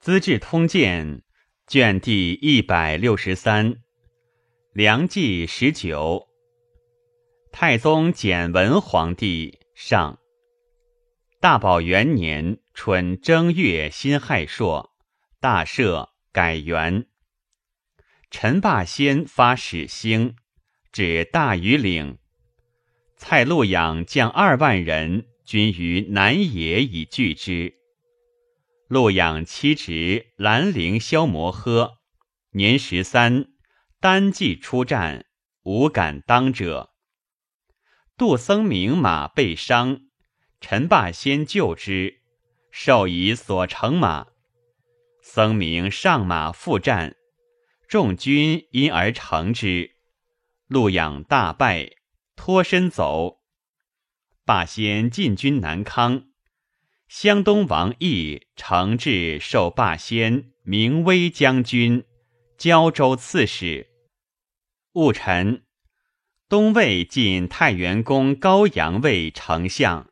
[0.00, 1.18] 资治通鉴》
[1.66, 3.82] 卷第一百六十三，
[4.72, 6.26] 梁纪十九，
[7.52, 10.18] 太宗简文皇帝上。
[11.38, 14.90] 大宝元年春正月辛亥朔，
[15.38, 17.06] 大赦，改元。
[18.30, 20.34] 陈霸先发始兴，
[20.92, 22.16] 指大禹岭。
[23.18, 27.79] 蔡路养将二万人，军于南野以拒之。
[28.90, 31.98] 陆养妻侄兰陵萧摩诃，
[32.50, 33.46] 年十三，
[34.00, 35.26] 单骑出战，
[35.62, 36.90] 无敢当者。
[38.16, 40.00] 杜僧明马被伤。
[40.60, 42.22] 陈霸先救之，
[42.72, 44.26] 授以所乘马。
[45.22, 47.14] 僧名上马复战，
[47.86, 49.92] 众军因而乘之。
[50.66, 51.92] 陆养大败，
[52.34, 53.38] 脱身走。
[54.44, 56.29] 霸先进军南康，
[57.12, 62.04] 湘东王义承制受霸先名威将军、
[62.56, 63.88] 胶州刺史。
[64.92, 65.64] 戊辰，
[66.48, 70.08] 东魏晋太原公高阳为丞相。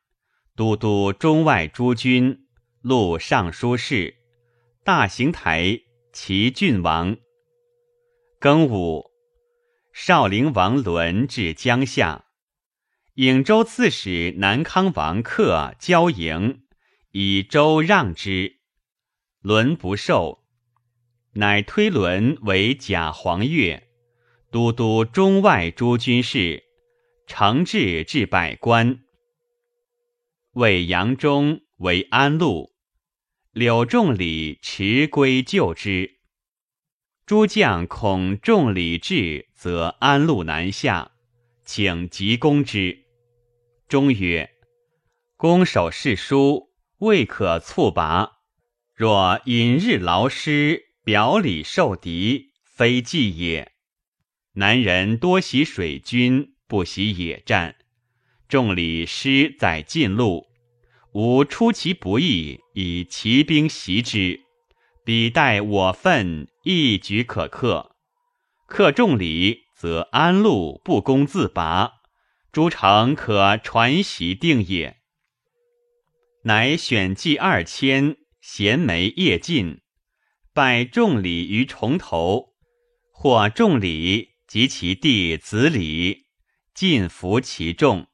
[0.57, 2.49] 都督中外诸军，
[2.83, 4.17] 录尚书事，
[4.83, 5.81] 大行台
[6.13, 7.17] 齐郡王。
[8.41, 9.09] 庚午，
[9.93, 12.25] 少陵王伦至江夏，
[13.15, 16.63] 颍州刺史南康王克交营，
[17.11, 18.57] 以周让之，
[19.41, 20.45] 伦不受，
[21.33, 23.83] 乃推伦为假黄钺，
[24.51, 26.65] 都督中外诸军事，
[27.27, 29.01] 承制至百官。
[30.53, 32.73] 为杨忠为安陆，
[33.53, 36.19] 柳仲礼持归救之。
[37.25, 41.13] 诸将恐众礼至，则安陆南下，
[41.65, 43.05] 请急攻之。
[43.87, 44.51] 中曰
[45.37, 46.68] ：“攻守是书，
[46.99, 48.39] 未可猝拔。
[48.95, 53.73] 若引日劳师，表里受敌，非计也。
[54.55, 57.77] 南人多习水军，不习野战。
[58.49, 60.47] 众礼师在近路。”
[61.15, 64.41] 吾出其不意，以骑兵袭之，
[65.05, 67.97] 彼待我奋，一举可克。
[68.67, 71.93] 克众礼，则安陆不攻自拔，
[72.53, 74.98] 诸城可传习定也。
[76.43, 79.81] 乃选骑二千，衔枚夜进，
[80.53, 82.55] 拜众礼于重头，
[83.13, 86.27] 或众礼及其弟子礼，
[86.75, 88.07] 尽服其众。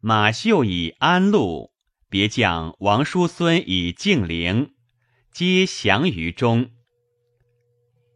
[0.00, 1.74] 马秀以安陆。
[2.10, 4.74] 别将王叔孙以敬陵，
[5.32, 6.70] 皆降于中。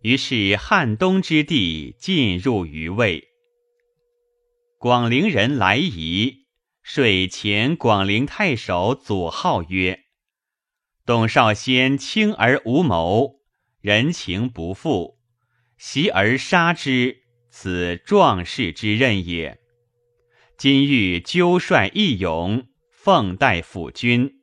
[0.03, 3.27] 于是汉东之地尽入于魏。
[4.79, 6.47] 广陵人来仪，
[6.91, 10.05] 水前广陵太守左浩曰
[11.05, 13.43] ：“董少先轻而无谋，
[13.83, 15.19] 人情不复，
[15.77, 19.59] 袭而杀之，此壮士之任也。
[20.57, 24.41] 今欲纠率义勇。”奉代辅君，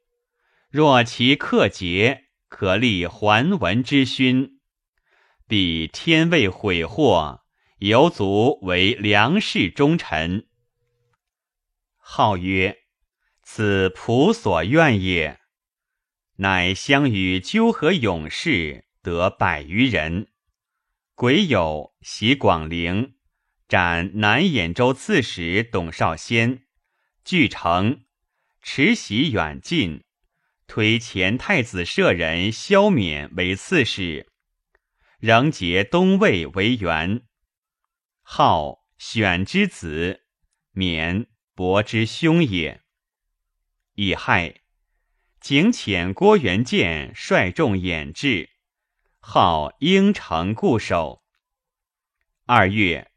[0.69, 4.59] 若其克节，可立桓文之勋。
[5.47, 7.41] 彼天未悔祸，
[7.79, 10.45] 犹足为梁氏忠臣。
[12.07, 12.83] 号曰
[13.41, 15.39] ：“此仆所愿也。”
[16.37, 20.27] 乃相与纠合勇士得百余人。
[21.15, 23.15] 癸酉，袭广陵，
[23.67, 26.67] 斩南兖州刺史董少先，
[27.23, 28.05] 据城。
[28.61, 30.03] 持袭远近，
[30.67, 34.27] 推前太子舍人萧冕为刺史，
[35.19, 37.23] 仍结东魏为元。
[38.21, 40.21] 号选之子，
[40.71, 42.81] 冕伯之兄也。
[43.93, 44.61] 乙亥，
[45.39, 48.49] 景遣郭元建率众掩至，
[49.19, 51.23] 号应城固守。
[52.45, 53.09] 二月，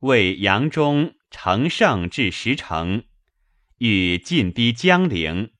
[0.00, 3.06] 为杨忠乘胜至石城。
[3.78, 5.54] 欲进逼江陵，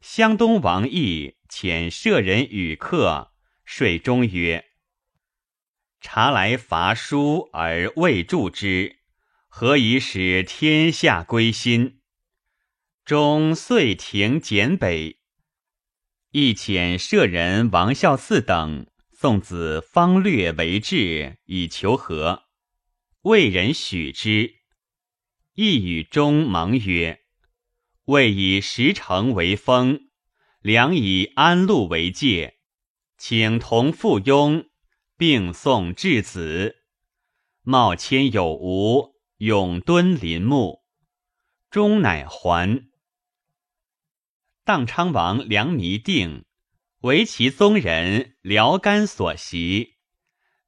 [0.00, 3.32] 湘东王义遣舍人与客，
[3.64, 4.66] 说中曰
[6.00, 8.95] ：“察来伐书而未助之，
[9.58, 12.02] 何以使天下归心？”
[13.06, 15.16] 中遂停简北。
[16.30, 22.42] 亦遣舍人王孝嗣等送子方略为质，以求和，
[23.22, 24.56] 魏人许之。
[25.54, 27.20] 亦与中盟曰
[28.04, 30.10] ：“魏以石城为封，
[30.60, 32.58] 梁以安陆为界，
[33.16, 34.66] 请同附庸，
[35.16, 36.76] 并送质子。
[37.62, 40.84] 茂谦有无，永敦林墓。
[41.70, 42.88] 终乃还。”
[44.64, 46.44] 荡昌王梁弥定
[47.02, 49.96] 为其宗人辽干所袭，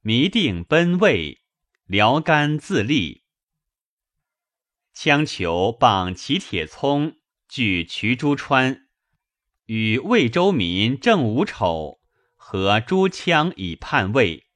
[0.01, 1.41] 弥定奔魏，
[1.85, 3.25] 辽干自立。
[4.95, 7.17] 羌酋榜齐铁聪，
[7.47, 8.87] 据渠诸川，
[9.65, 12.01] 与魏州民正五丑，
[12.35, 14.48] 合诸羌以叛魏。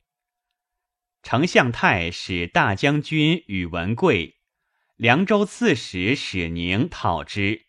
[1.23, 4.41] 丞相太使大将军宇文贵、
[4.97, 7.67] 凉州刺史史宁讨之，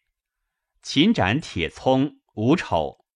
[0.83, 3.07] 擒斩铁聪、吴丑。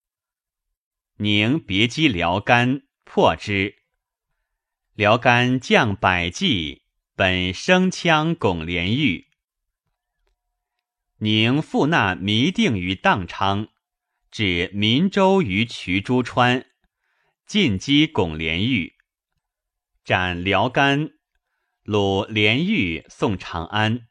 [1.17, 3.83] 宁别击辽干，破之。
[4.93, 6.83] 辽干将百骑，
[7.15, 9.27] 本生羌巩连玉。
[11.17, 13.67] 宁复纳弥定于宕昌，
[14.31, 16.65] 指民州于衢诸川，
[17.45, 18.95] 进击巩连玉。
[20.09, 21.11] 斩辽干，
[21.85, 24.07] 虏连玉送长安。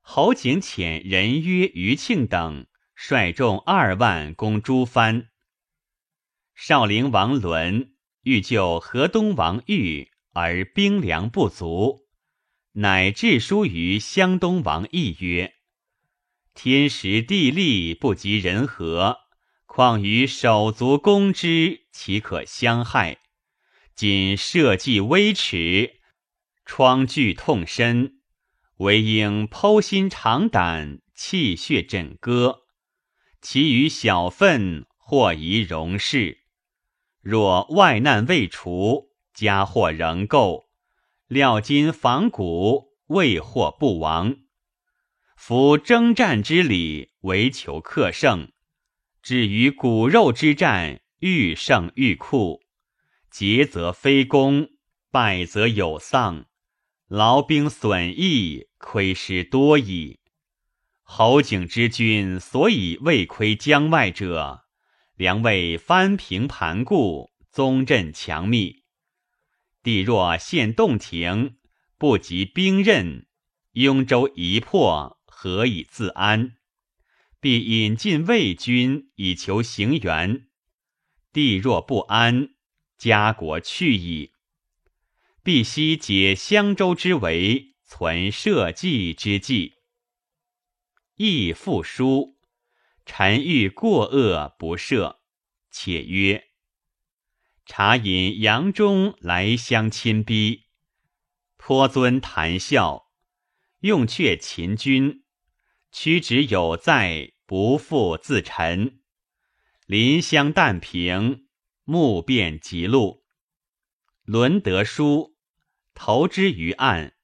[0.00, 5.28] 侯景遣人约余庆等率众二万攻诸藩。
[6.54, 7.92] 少陵王伦
[8.22, 12.06] 欲救河东王玉，而兵粮不足，
[12.72, 15.52] 乃致书于湘东王义曰
[16.56, 19.18] ：“天时地利不及人和，
[19.66, 23.18] 况于手足攻之，岂可相害？”
[23.96, 26.00] 今社稷微耻，
[26.66, 28.20] 疮剧痛深，
[28.76, 32.64] 唯应剖心肠胆，气血枕戈。
[33.40, 36.40] 其余小愤，或宜容事。
[37.22, 40.66] 若外难未除，家祸仍垢，
[41.26, 44.36] 料今仿古，未获不亡。
[45.38, 48.50] 夫征战之礼，唯求克胜；
[49.22, 52.60] 至于骨肉之战，愈胜愈酷。
[53.38, 54.70] 捷则非功，
[55.10, 56.46] 败则有丧，
[57.06, 60.20] 劳兵损益，亏失多矣。
[61.02, 64.64] 侯景之君所以未窥疆外者，
[65.16, 68.84] 良为藩平盘固，宗镇强密。
[69.82, 71.58] 地若陷洞庭，
[71.98, 73.26] 不及兵刃，
[73.72, 76.56] 雍州一破，何以自安？
[77.38, 80.46] 必引进魏军以求行援。
[81.34, 82.55] 地若不安。
[82.98, 84.32] 家国去矣，
[85.42, 89.74] 必须解襄州之围，存社稷之计。
[91.16, 92.38] 亦复书，
[93.04, 95.18] 臣欲过恶不赦，
[95.70, 96.44] 且曰：
[97.64, 100.66] 茶引杨忠来相亲逼，
[101.56, 103.10] 颇尊谈笑，
[103.80, 105.24] 用却秦军，
[105.90, 109.00] 屈指有在，不复自陈。
[109.86, 111.45] 临湘旦平。
[111.88, 113.24] 目变极路，
[114.24, 115.36] 伦得书，
[115.94, 117.14] 投之于案，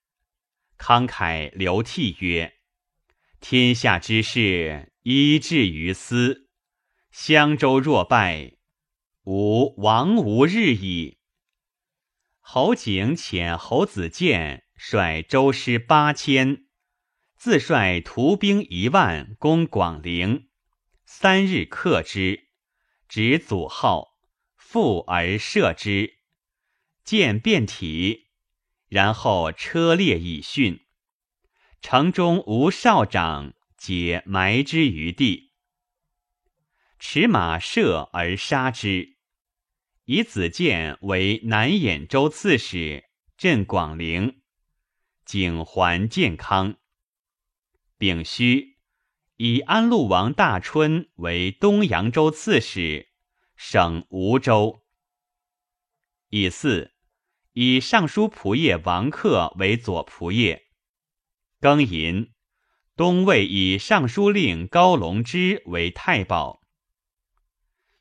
[0.78, 2.60] 慷慨流涕曰
[3.42, 6.48] ：“天下之事，依至于斯。
[7.10, 8.52] 襄州若败，
[9.24, 11.18] 吾亡无日矣。”
[12.38, 16.66] 侯景遣侯子建率周师八千，
[17.34, 20.48] 自率徒兵一万攻广陵，
[21.04, 22.50] 三日克之，
[23.08, 24.11] 执祖号。
[24.72, 26.14] 复而射之，
[27.04, 28.28] 箭遍体，
[28.88, 30.84] 然后车裂以殉。
[31.82, 35.52] 城中无少长，皆埋之于地。
[36.98, 39.18] 持马射而杀之。
[40.06, 43.04] 以子建为南兖州刺史，
[43.36, 44.40] 镇广陵。
[45.26, 46.76] 景还健康。
[47.98, 48.78] 丙戌，
[49.36, 53.11] 以安陆王大春为东扬州刺史。
[53.64, 54.82] 省吴州。
[56.30, 56.92] 以四，
[57.52, 60.60] 以尚书仆射王克为左仆射。
[61.60, 62.32] 庚寅，
[62.96, 66.60] 东魏以尚书令高龙之为太保。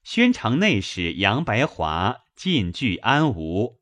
[0.01, 3.80] 宣城内史杨白华进据安吴，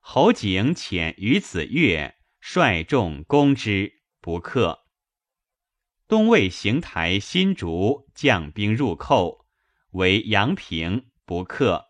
[0.00, 4.84] 侯景遣于子越率众攻之，不克。
[6.06, 9.47] 东魏邢台新竹将兵入寇。
[9.92, 11.86] 为阳平不克，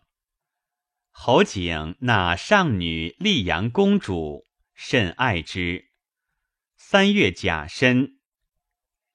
[1.11, 5.89] 侯景纳上女溧阳公主，甚爱之。
[6.77, 8.19] 三月甲申，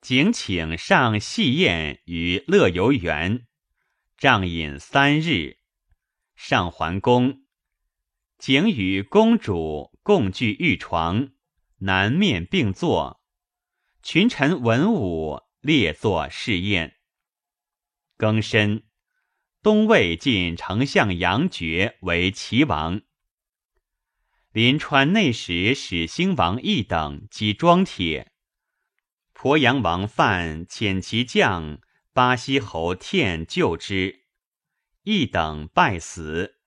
[0.02, 3.46] 景请上戏宴于乐游园，
[4.18, 5.58] 帐饮三日。
[6.36, 7.46] 上桓公，
[8.38, 11.30] 景与公主共聚玉床，
[11.78, 13.22] 南面并坐，
[14.02, 16.96] 群臣文武列坐侍宴。
[18.16, 18.84] 庚申，
[19.60, 23.02] 东魏晋丞相杨爵为齐王。
[24.52, 28.30] 临川内史史兴王义等及庄铁，
[29.34, 31.80] 鄱阳王范遣其将
[32.12, 34.26] 巴西侯天救之，
[35.02, 36.60] 一等败死。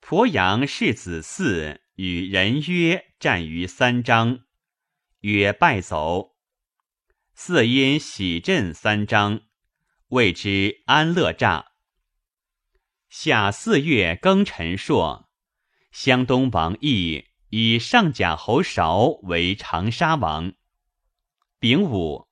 [0.00, 4.44] 鄱阳世子嗣与人约战于三章，
[5.22, 6.36] 曰败走。
[7.36, 9.40] 嗣因喜镇三章，
[10.08, 11.72] 谓之安乐诈。
[13.08, 15.28] 夏四月庚辰朔，
[15.90, 20.52] 湘东王义以上甲侯韶为长沙王。
[21.58, 22.28] 丙午，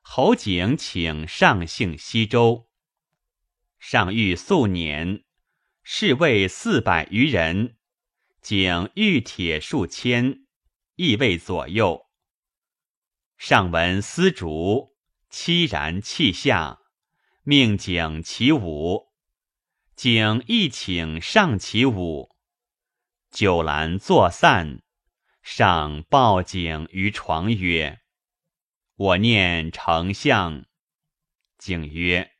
[0.00, 2.68] 侯景请上幸西周。
[3.78, 5.22] 上谕素年，
[5.84, 7.76] 侍卫四百余人，
[8.40, 10.46] 景御铁数千，
[10.96, 12.06] 亦位左右。
[13.36, 14.96] 上闻丝竹，
[15.30, 16.78] 凄然泣下，
[17.44, 19.12] 命景起舞。
[19.96, 22.36] 景亦请上起舞。
[23.30, 24.82] 酒阑坐散，
[25.42, 28.00] 上抱景于床曰
[28.94, 30.66] ：“我念丞相。”
[31.58, 32.30] 景曰：“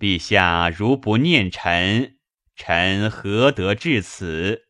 [0.00, 2.18] 陛下如不念臣，
[2.56, 4.68] 臣何得至此？”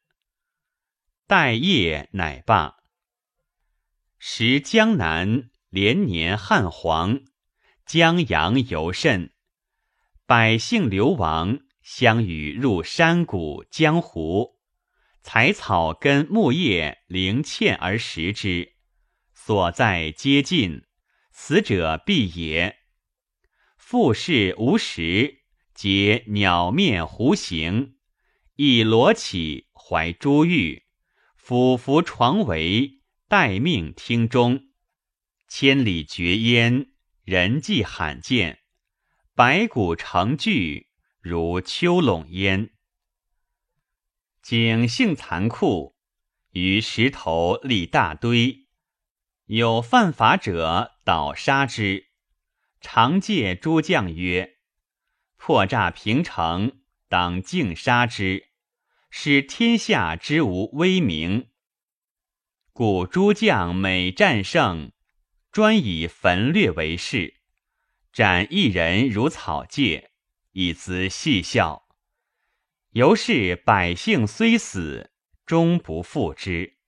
[1.27, 2.77] 待夜乃罢。
[4.19, 7.23] 时江南连年旱黄，
[7.85, 9.33] 江洋尤甚，
[10.27, 14.59] 百姓流亡，相与入山谷江湖，
[15.23, 18.75] 采草根木叶，灵嵌而食之，
[19.35, 20.85] 所在皆尽，
[21.33, 22.79] 死者必也。
[23.77, 25.43] 复士无食，
[25.75, 27.97] 皆鸟面狐形，
[28.57, 30.85] 以裸起，怀珠玉，
[31.37, 33.01] 俯伏床围。
[33.29, 34.69] 待命听中，
[35.49, 36.92] 千里绝烟，
[37.25, 38.65] 人迹罕见，
[39.37, 40.89] 白骨成聚，
[41.21, 42.71] 如秋垄烟。
[44.43, 45.95] 景性残酷，
[46.51, 48.67] 于石头立大堆，
[49.45, 52.09] 有犯法者，倒杀之。
[52.81, 54.57] 常借诸将曰
[55.39, 58.49] ：“破诈平城，当尽杀之，
[59.11, 61.51] 使天下之无威名。”
[62.75, 64.91] 故诸将每战胜，
[65.53, 67.43] 专以焚掠为事，
[68.11, 70.11] 斩一人如草芥，
[70.53, 71.87] 以资戏笑。
[72.93, 75.13] 由是百姓虽死，
[75.45, 76.79] 终不复之。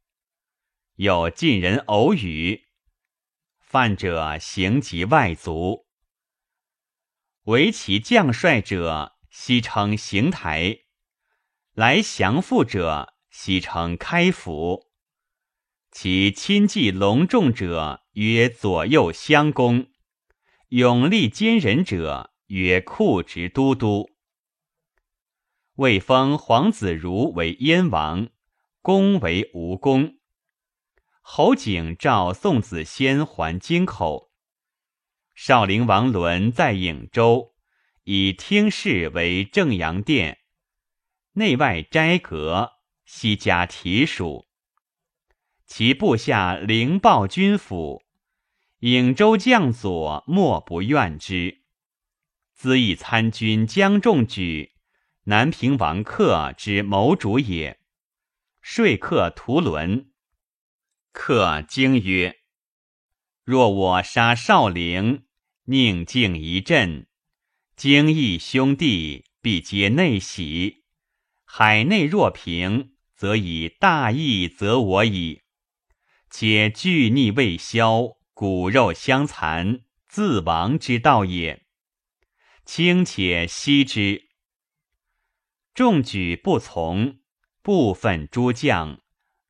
[0.94, 2.68] 有晋人偶语，
[3.60, 5.86] 犯者行及外族，
[7.42, 10.86] 为其将帅者，悉称行台；
[11.74, 14.83] 来降附者，悉称开府。
[15.94, 19.86] 其亲祭隆重者，曰左右相公；
[20.70, 24.10] 勇力坚忍者，曰库直都督。
[25.76, 28.28] 未封皇子如为燕王，
[28.82, 30.16] 公为吴公。
[31.22, 34.32] 侯景召宋子仙还京口。
[35.36, 37.54] 少陵王伦在颍州，
[38.02, 40.40] 以听事为正阳殿，
[41.34, 42.72] 内外斋阁，
[43.04, 44.48] 悉加提署。
[45.66, 48.02] 其部下灵报军府，
[48.80, 51.62] 颍州将佐莫不怨之。
[52.52, 54.72] 资议参军江仲举，
[55.24, 57.80] 南平王克之谋主也。
[58.60, 60.10] 说客屠伦，
[61.12, 62.40] 克惊曰
[63.44, 65.24] ：“若我杀少陵，
[65.64, 67.06] 宁静一阵，
[67.74, 70.84] 京邑兄弟必皆内喜。
[71.44, 75.42] 海内若平，则以大义责我矣。”
[76.36, 81.64] 且惧逆未消，骨肉相残，自亡之道也。
[82.64, 84.30] 轻且息之。
[85.74, 87.20] 众举不从，
[87.62, 89.00] 部分诸将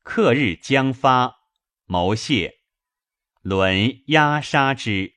[0.03, 1.37] 克日将发，
[1.85, 2.59] 谋谢。
[3.41, 5.15] 伦压杀之，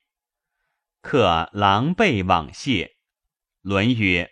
[1.01, 2.95] 克狼狈往谢。
[3.61, 4.31] 伦曰：“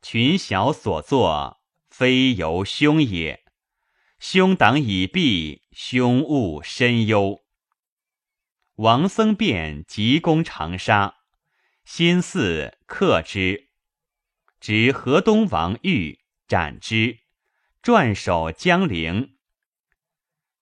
[0.00, 3.44] 群小所作，非由兄也。
[4.18, 7.44] 兄党已毕。”凶勿深忧。
[8.74, 11.18] 王僧辩急攻长沙，
[11.84, 13.68] 新嗣克之，
[14.58, 17.20] 执河东王玉斩之，
[17.80, 19.36] 转守江陵。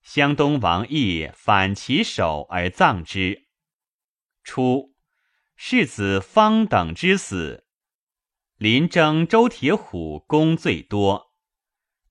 [0.03, 3.47] 湘东王义反其首而葬之。
[4.45, 4.95] 初，
[5.57, 7.67] 世子方等之死，
[8.59, 11.26] 临征周铁虎功最多，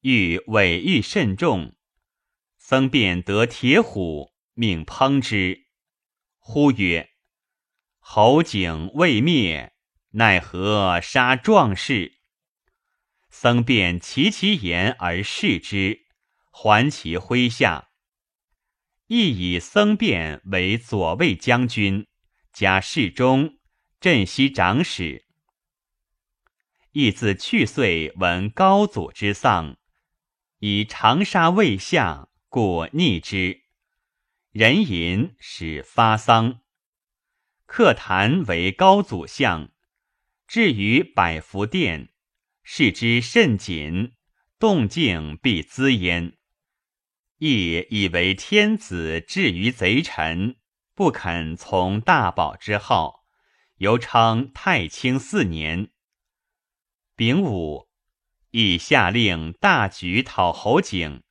[0.07, 1.75] 欲委欲甚重。
[2.59, 5.65] 僧辩得铁虎，命烹之。
[6.37, 7.09] 呼曰
[7.97, 9.73] ：“侯景未灭，
[10.11, 12.19] 奈何杀壮士？”
[13.31, 16.05] 僧辩齐其言而视之，
[16.51, 17.89] 还其麾下。
[19.07, 22.05] 亦以僧辩为左卫将军，
[22.53, 23.57] 加侍中、
[23.99, 25.25] 镇西长史。
[26.91, 29.77] 亦自去岁闻高祖之丧，
[30.59, 33.63] 以长沙未下，故逆之。
[34.51, 36.61] 人吟使发丧，
[37.65, 39.71] 客谈为高祖相，
[40.47, 42.13] 至于百福殿，
[42.63, 44.13] 视之甚谨，
[44.57, 46.37] 动静必滋焉。
[47.37, 50.55] 亦以为天子至于贼臣，
[50.93, 53.25] 不肯从大宝之号，
[53.75, 55.91] 犹称太清四年。
[57.17, 57.84] 丙午，
[58.57, 61.23] 亦下令大举讨侯景，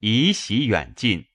[0.00, 1.26] 以喜远近。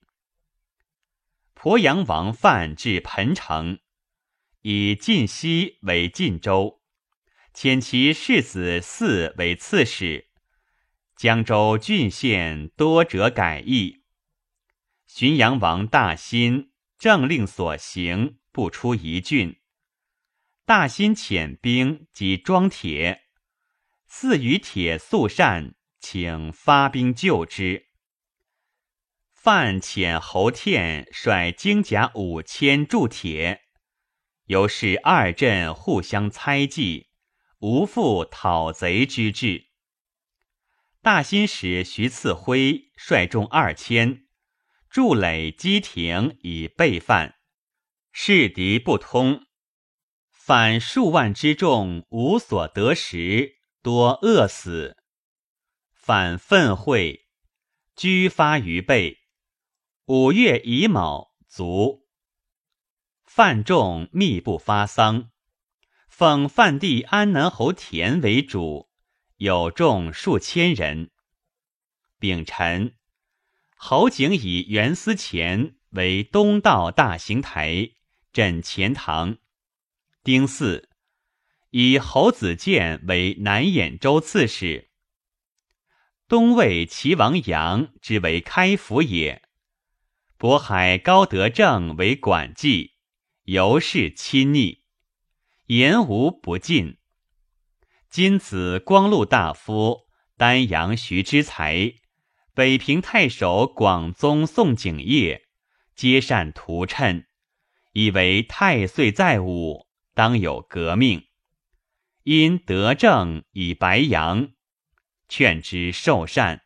[1.55, 3.79] 鄱阳王范至彭城，
[4.59, 6.81] 以晋西为晋州，
[7.53, 10.27] 遣其世子嗣为刺史。
[11.15, 14.03] 江州郡县多者改易。
[15.07, 19.61] 浔阳王大兴政令所行，不出一郡。
[20.65, 23.20] 大兴遣兵及装铁，
[24.13, 27.88] 赐于铁素善，请发兵救之。
[29.32, 33.62] 范遣侯天率精甲五千铸铁，
[34.48, 37.08] 由是二镇互相猜忌，
[37.60, 39.68] 无复讨贼之志。
[41.01, 44.25] 大新使徐次辉率众二千
[44.89, 47.36] 筑垒基亭以备范，
[48.12, 49.46] 事敌不通，
[50.30, 54.97] 反数万之众无所得食，多饿死。
[55.91, 57.27] 反愤会，
[57.95, 59.19] 居发于背。
[60.05, 62.07] 五月乙卯，卒。
[63.23, 65.31] 范仲密不发丧，
[66.09, 68.89] 奉范地安南侯田为主，
[69.38, 71.11] 有众数千人。
[72.19, 72.95] 丙辰，
[73.75, 77.91] 侯景以袁思前为东道大行台
[78.33, 79.38] 镇钱塘。
[80.23, 80.89] 丁巳，
[81.71, 84.89] 以侯子建为南兖州刺史。
[86.27, 89.41] 东魏齐王杨之为开府也。
[90.38, 92.95] 渤海高德正为管记，
[93.43, 94.84] 尤是亲昵，
[95.67, 96.97] 言无不尽。
[98.10, 101.93] 今子光禄大夫丹阳徐之才，
[102.53, 105.47] 北平太守广宗宋景业，
[105.95, 107.25] 皆善图谶，
[107.93, 111.27] 以为太岁在吾，当有革命。
[112.23, 114.51] 因德政以白杨，
[115.27, 116.62] 劝之受善。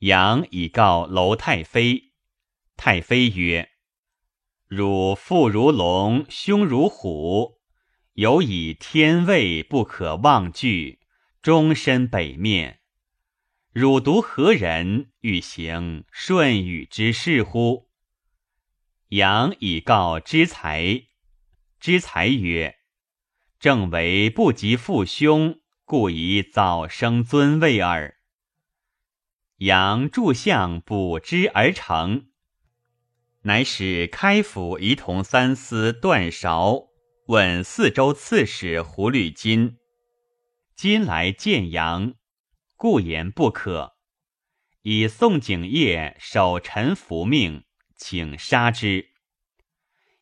[0.00, 2.12] 杨以告楼太妃。
[2.76, 3.70] 太妃曰
[4.68, 7.62] ：“汝父如龙，兄如虎，
[8.12, 11.00] 有以天位不可妄据，
[11.40, 12.80] 终身北面。
[13.72, 17.88] 汝独何人，欲行舜禹之事乎？”
[19.08, 21.06] 羊以告之才，
[21.80, 22.76] 之才曰
[23.66, 28.14] ：“正为不及父兄，故以早生尊位耳。”
[29.58, 32.28] 杨助相补之而成。
[33.42, 36.90] 乃使开府仪同三司段韶
[37.26, 39.78] 问四州刺史胡律金，
[40.76, 42.14] 今来见杨，
[42.76, 43.96] 故言不可。
[44.82, 47.64] 以宋景业守臣服命，
[47.96, 49.08] 请杀之。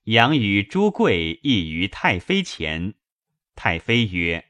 [0.04, 2.94] 杨与朱贵亦于太妃前，
[3.54, 4.46] 太妃曰：“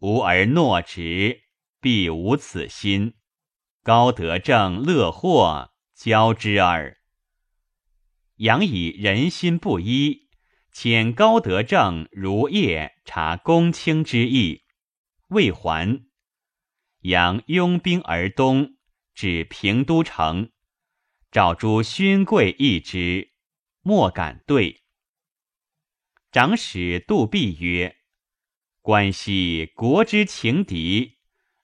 [0.00, 1.42] 吾儿诺直，
[1.80, 3.14] 必无此心。
[3.82, 6.98] 高德正乐祸，交之耳。”
[8.36, 10.28] 杨以人心不一，
[10.72, 14.64] 遣高德正如夜察公卿之意，
[15.28, 16.04] 未还。
[17.00, 18.76] 杨拥兵而东，
[19.14, 20.50] 至平都城，
[21.30, 23.30] 召诸勋贵议之，
[23.82, 24.82] 莫敢对。
[26.32, 27.98] 长史杜弼曰
[28.84, 31.16] ：“关系国之情敌，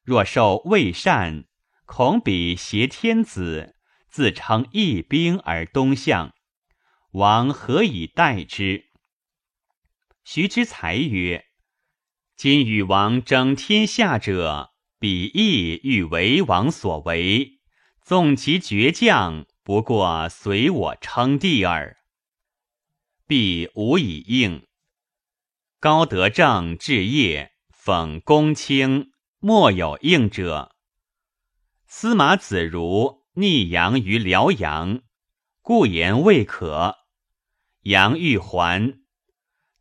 [0.02, 1.44] 若受魏善，
[1.84, 3.76] 恐彼挟天子，
[4.08, 6.32] 自称义兵而东向。”
[7.12, 8.86] 王何以待之？
[10.24, 11.44] 徐之才曰
[12.36, 17.60] ：“今与王争天下者，彼亦欲为王所为。
[18.00, 21.98] 纵其倔强，不过随我称帝耳。”
[23.28, 24.66] 必无以应。
[25.82, 30.76] 高德正至业，讽公卿，莫有应者。
[31.86, 35.00] 司马子如逆阳于辽阳，
[35.62, 36.96] 故言未可。
[37.84, 39.00] 杨玉环，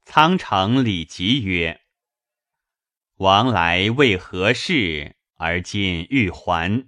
[0.05, 1.81] 仓城李吉曰
[3.19, 5.17] ：“王来为何事？
[5.33, 6.87] 而今欲还？”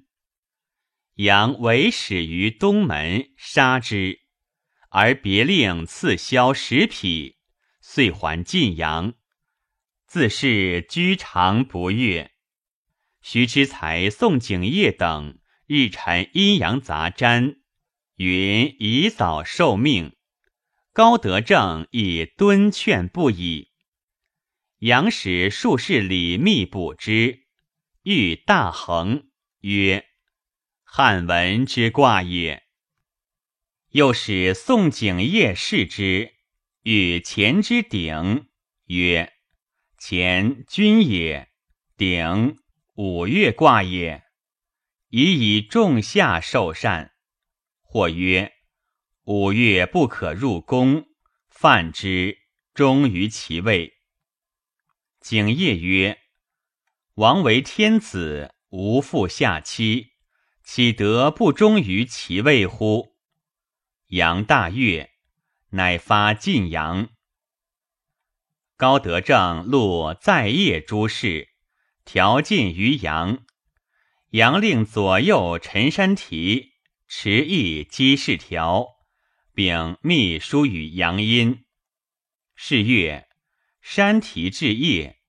[1.15, 4.21] 杨为始于东门，杀之，
[4.87, 7.40] 而别令赐销十匹，
[7.93, 9.15] 遂还晋阳。
[10.07, 12.31] 自是居常不悦。
[13.21, 17.57] 徐之才、宋景业等日陈阴阳杂占，
[18.15, 20.15] 云宜早受命。
[20.93, 23.71] 高德正亦敦劝不已。
[24.77, 27.41] 杨使术士李密卜之，
[28.03, 29.27] 欲大衡，
[29.59, 30.05] 曰
[30.83, 32.63] ：“汉文之卦也。”
[33.91, 36.35] 又使宋景业视之，
[36.83, 38.47] 与前之鼎，
[38.85, 39.33] 曰
[39.99, 41.51] ：“前君也，
[41.95, 42.57] 鼎
[42.95, 44.23] 五月卦也，
[45.09, 47.13] 以以仲夏受善。”
[47.83, 48.53] 或曰。
[49.25, 51.05] 五月不可入宫，
[51.47, 52.39] 犯之，
[52.73, 53.93] 终于其位。
[55.21, 56.17] 景业曰
[57.13, 60.13] ：“王为天子，无父下妻，
[60.63, 63.15] 岂得不忠于其位乎？”
[64.09, 65.10] 杨大悦，
[65.71, 67.09] 乃发晋阳。
[68.77, 71.49] 高德正录在业诸事，
[72.05, 73.43] 调进于阳。
[74.29, 76.71] 阳令左右陈山提
[77.07, 79.01] 持议稽事条。
[79.53, 81.65] 并密书与杨殷。
[82.55, 83.27] 是月，
[83.81, 85.19] 山提至夜，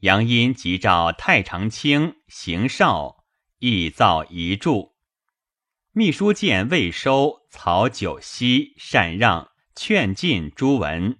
[0.00, 3.26] 杨殷即召太常卿邢绍，
[3.58, 4.94] 亦造遗著。
[5.92, 11.18] 秘书见未收，曹九锡禅让，劝进诸文。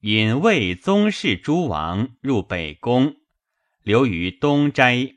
[0.00, 3.16] 引魏宗室诸王入北宫，
[3.82, 5.16] 留于东斋。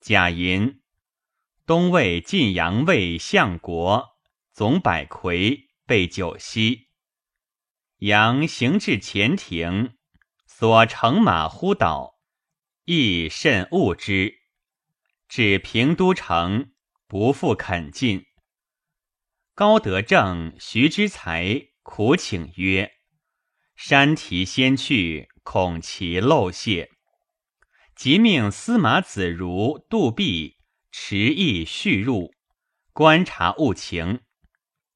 [0.00, 0.80] 贾寅，
[1.66, 4.18] 东魏晋阳魏相国。
[4.52, 6.88] 总百魁被九锡，
[7.98, 9.96] 杨行至前庭，
[10.48, 12.14] 所乘马忽倒，
[12.84, 14.34] 亦甚恶之。
[15.28, 16.72] 至平都城，
[17.06, 18.24] 不复肯进。
[19.58, 22.92] 高德正、徐之才苦请曰
[23.74, 26.92] ：“山提先去，恐其漏泄。”
[27.96, 30.58] 即命司马子如、杜弼
[30.92, 32.32] 持意续入，
[32.92, 34.20] 观察务情。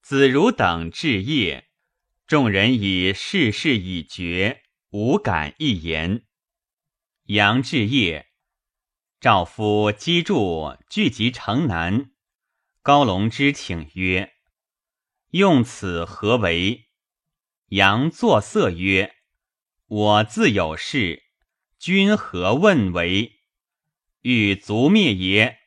[0.01, 1.69] 子如等至夜，
[2.29, 6.25] 众人以事事已决，无敢一言。
[7.25, 8.29] 杨至夜，
[9.19, 12.13] 赵夫击筑聚集城南。
[12.81, 14.35] 高龙之请曰
[15.33, 16.89] ：“用此何为？”
[17.69, 19.15] 杨作色曰
[19.87, 21.23] ：“我自有事，
[21.79, 23.41] 君何问为？
[24.21, 25.59] 欲族灭也？”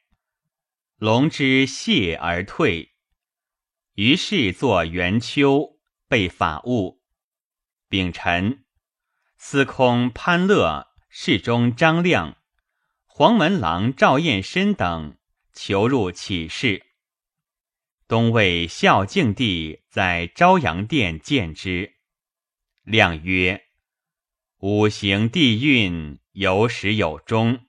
[0.97, 2.93] 龙之谢而退。
[3.95, 7.01] 于是作元秋，被法务。
[7.89, 8.65] 丙辰，
[9.38, 12.38] 司空潘乐、侍中张亮、
[13.06, 15.17] 黄门郎赵彦深等
[15.54, 16.85] 求入启事。
[18.08, 21.96] 东魏孝敬帝在昭阳殿见之，
[22.84, 23.65] 亮曰
[24.62, 27.65] ：“五行地运，有始有终。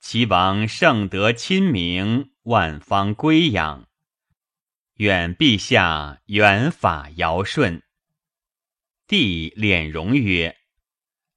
[0.00, 3.88] 齐王圣德亲明，万方归养。”
[4.96, 7.82] 愿陛下远法尧舜。
[9.06, 10.58] 帝敛容曰：“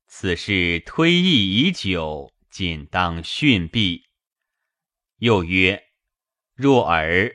[0.08, 4.08] 此事推议已久，仅当训毕。”
[5.20, 5.82] 又曰
[6.54, 7.34] ：“若尔，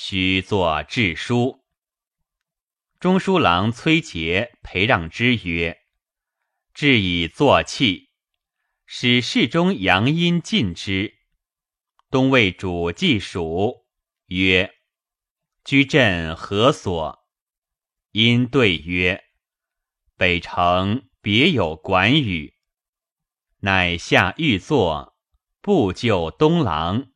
[0.00, 1.64] 须作致书。”
[3.00, 5.80] 中书郎崔杰陪让之曰
[6.72, 8.10] ：“致以作器，
[8.86, 11.18] 使侍中阳阴尽之。”
[12.10, 13.86] 东魏主祭蜀
[14.26, 14.72] 曰。
[15.64, 17.28] 居镇何所？
[18.12, 19.24] 因对曰
[20.16, 22.54] ：“北城别有管宇。”
[23.62, 25.18] 乃下御座，
[25.60, 27.10] 不就东郎。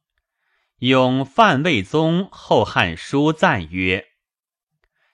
[0.83, 4.09] 永范魏宗《后汉书》赞曰：“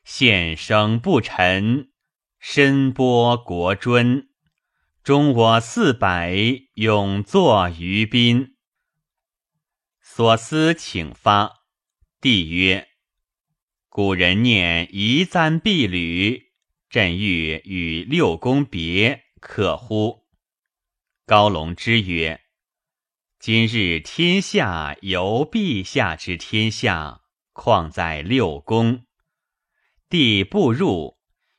[0.02, 1.90] 献生不臣，
[2.38, 4.30] 身播国尊。
[5.04, 6.34] 终我四百，
[6.72, 8.56] 永作于宾。”
[10.00, 11.66] 所思请发。
[12.18, 12.88] 帝曰。
[13.90, 16.50] 古人念夷簪敝履，
[16.88, 20.24] 朕欲与六宫别，可乎？
[21.26, 22.40] 高龙之曰
[23.40, 27.20] ：“今日天下由陛下之天下，
[27.52, 29.06] 况在六宫？
[30.08, 31.18] 帝不入，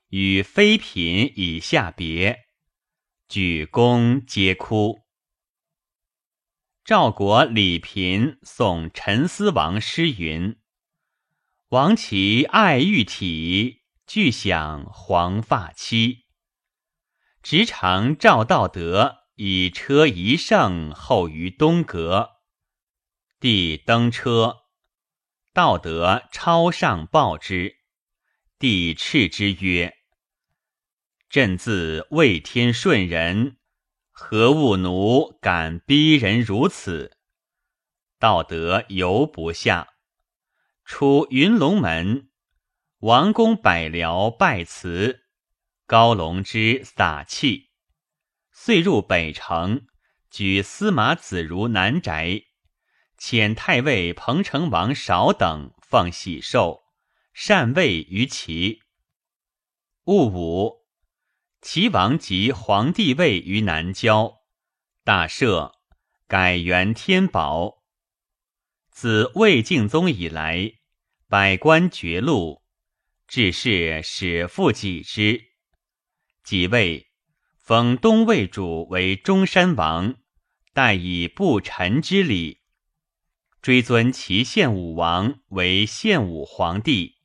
[0.10, 2.48] 与妃嫔以下别，
[3.30, 5.00] 举宫皆哭。”
[6.84, 10.60] 赵国李平送陈思王诗云。
[11.70, 16.26] 王其爱玉体，俱享黄发妻。
[17.42, 22.32] 直常赵道德以车一胜后于东阁，
[23.40, 24.64] 帝登车，
[25.54, 27.78] 道德超上报之。
[28.58, 29.96] 帝斥之曰
[31.30, 33.56] ：“朕自为天顺人，
[34.12, 37.16] 何物奴敢逼人如此？
[38.18, 39.94] 道德犹不下。
[40.84, 42.30] 出云龙门，
[42.98, 45.22] 王公百僚拜辞，
[45.86, 47.69] 高龙之洒气。
[48.62, 49.88] 遂入北城，
[50.30, 52.44] 举司马子如南宅，
[53.18, 56.84] 遣太尉彭城王少等放喜寿，
[57.34, 58.82] 禅位于齐。
[60.04, 60.86] 戊午，
[61.62, 64.42] 齐王即皇帝位于南郊，
[65.06, 65.72] 大赦，
[66.28, 67.86] 改元天宝。
[68.92, 70.74] 自魏敬宗以来。
[71.30, 72.62] 百官绝禄，
[73.26, 75.46] 致仕使复己之。
[76.44, 77.09] 己位，
[77.70, 80.16] 封东魏主为中山王，
[80.74, 82.62] 代以不臣之礼。
[83.62, 87.18] 追尊齐献武王为献武皇帝，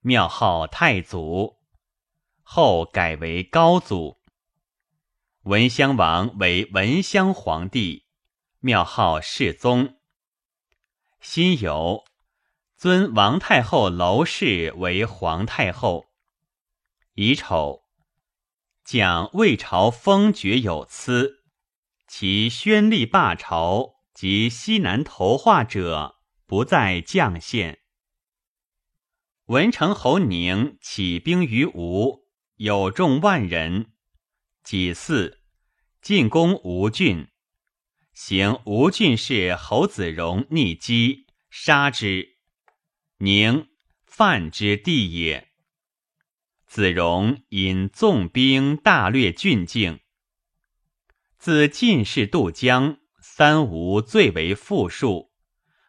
[0.00, 1.58] 庙号太祖。
[2.40, 4.16] 后改为高祖。
[5.42, 8.06] 文襄王为文襄皇帝，
[8.60, 9.98] 庙号世宗。
[11.20, 12.02] 辛酉。
[12.78, 16.06] 尊王太后娄氏为皇太后。
[17.12, 17.81] 乙丑，
[18.84, 21.44] 讲魏朝封爵有疵，
[22.08, 26.16] 其宣立霸朝及西南投化者
[26.46, 27.78] 不在将县。
[29.46, 33.92] 文成侯宁起兵于吴，有众万人。
[34.64, 35.38] 己巳，
[36.00, 37.28] 进攻吴郡，
[38.12, 42.36] 行吴郡士侯子荣逆击，杀之。
[43.18, 43.68] 宁
[44.04, 45.51] 范之地也。
[46.74, 50.00] 子荣引纵兵大略郡境。
[51.36, 55.30] 自晋士渡江，三吴最为富庶，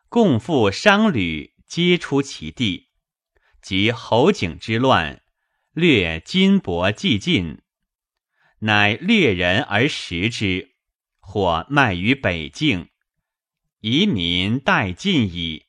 [0.09, 2.89] 共赴商旅，皆出其地。
[3.61, 5.23] 及侯景之乱，
[5.71, 7.61] 略金帛既尽，
[8.59, 10.75] 乃掠人而食之，
[11.21, 12.89] 或卖于北境，
[13.79, 15.67] 夷民殆尽矣。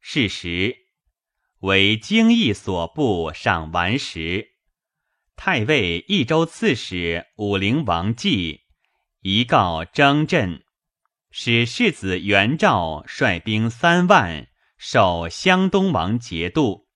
[0.00, 0.85] 是时，
[1.66, 4.52] 为京邑所部赏顽时，
[5.34, 8.60] 太尉益州刺史武陵王继
[9.22, 10.62] 遗告征镇，
[11.32, 14.46] 使世子元昭率兵三万
[14.78, 16.86] 守湘东王节度。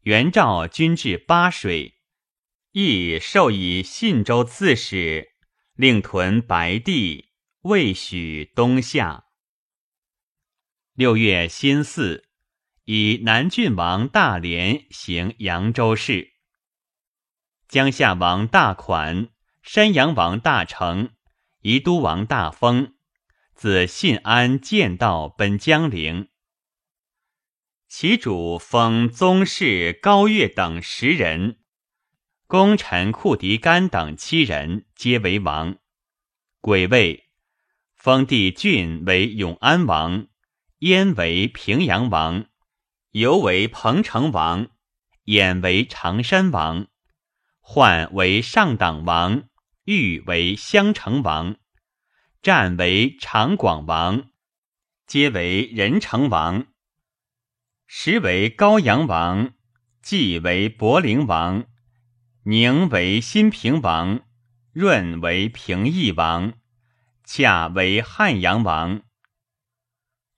[0.00, 1.96] 元昭军至巴水，
[2.72, 5.28] 亦授以信州刺史，
[5.74, 7.32] 令屯白帝，
[7.64, 9.26] 未许东下。
[10.94, 12.24] 六月辛巳，
[12.90, 16.32] 以南郡王大连行扬州事。
[17.68, 19.28] 江夏王大款、
[19.62, 21.10] 山阳王大成、
[21.60, 22.94] 宜都王大丰，
[23.54, 26.30] 自信安见道奔江陵。
[27.88, 31.58] 其主封宗室高岳等十人，
[32.46, 35.76] 功臣库迪干等七人，皆为王。
[36.62, 37.28] 癸未，
[37.94, 40.28] 封帝郡为永安王。
[40.78, 42.46] 燕为平阳王，
[43.18, 44.68] 犹为彭城王，
[45.24, 46.86] 衍为常山王，
[47.58, 49.48] 焕为上党王，
[49.86, 51.56] 玉为襄城王，
[52.42, 54.30] 战为长广王，
[55.04, 56.68] 皆为仁成王。
[57.88, 59.52] 时为高阳王，
[60.00, 61.64] 季为博陵王，
[62.44, 64.20] 宁为新平王，
[64.70, 66.52] 润为平邑王，
[67.24, 69.02] 恰为汉阳王。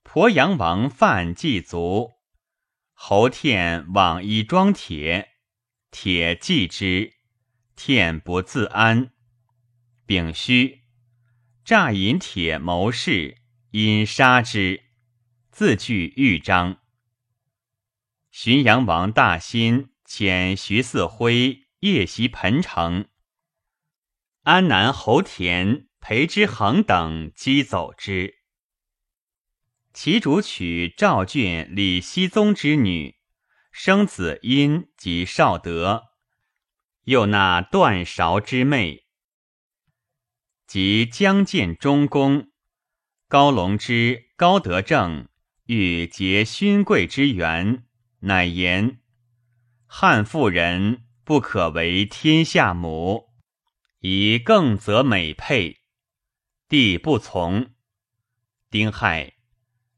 [0.03, 2.12] 鄱阳王范祭卒，
[3.03, 5.31] 侯天往以装铁，
[5.91, 7.15] 铁祭之，
[7.75, 9.11] 天不自安。
[10.05, 10.83] 丙戌，
[11.65, 13.39] 诈引铁谋士，
[13.71, 14.83] 因杀之，
[15.51, 16.79] 自据豫章。
[18.31, 23.09] 浔阳王大兴遣徐嗣辉夜袭彭城，
[24.43, 28.39] 安南侯田、裴之恒等击走之。
[30.03, 33.17] 其主娶赵郡李熙宗之女，
[33.71, 36.05] 生子殷及少德，
[37.05, 39.05] 又纳段韶之妹。
[40.67, 42.51] 及将建中宫，
[43.29, 45.29] 高龙之、高德正
[45.67, 47.85] 欲结勋贵之缘，
[48.21, 49.03] 乃言：
[49.87, 53.27] 汉妇人不可为天下母，
[53.99, 55.83] 以更则美配。
[56.71, 57.75] 帝不从。
[58.71, 59.35] 丁亥。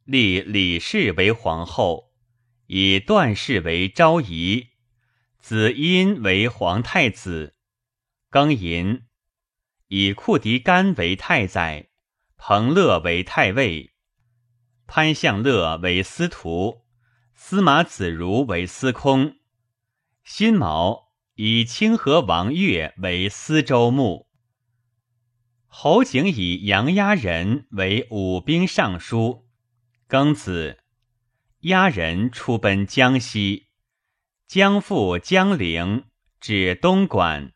[0.05, 2.13] 立李氏为皇后，
[2.67, 4.69] 以段氏为昭仪，
[5.39, 7.55] 子婴为皇太子。
[8.31, 9.03] 庚寅，
[9.89, 11.91] 以库迪干为太宰，
[12.37, 13.93] 彭乐为太尉，
[14.89, 16.85] 潘向乐为司徒，
[17.35, 19.37] 司马子如为司空。
[20.25, 24.27] 辛卯，以清河王岳为司州牧。
[25.67, 29.42] 侯景以杨押人为武兵尚书。
[30.13, 30.79] 庚子，
[31.61, 33.69] 押人出奔江西，
[34.47, 36.05] 将赴江陵，
[36.39, 37.55] 至东莞，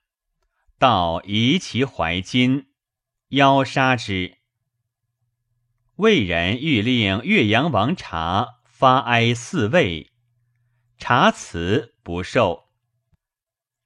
[0.78, 2.68] 到夷其怀金，
[3.28, 4.38] 邀杀之。
[5.96, 10.10] 魏人欲令岳阳王察发哀四位，
[10.96, 12.70] 察辞不受。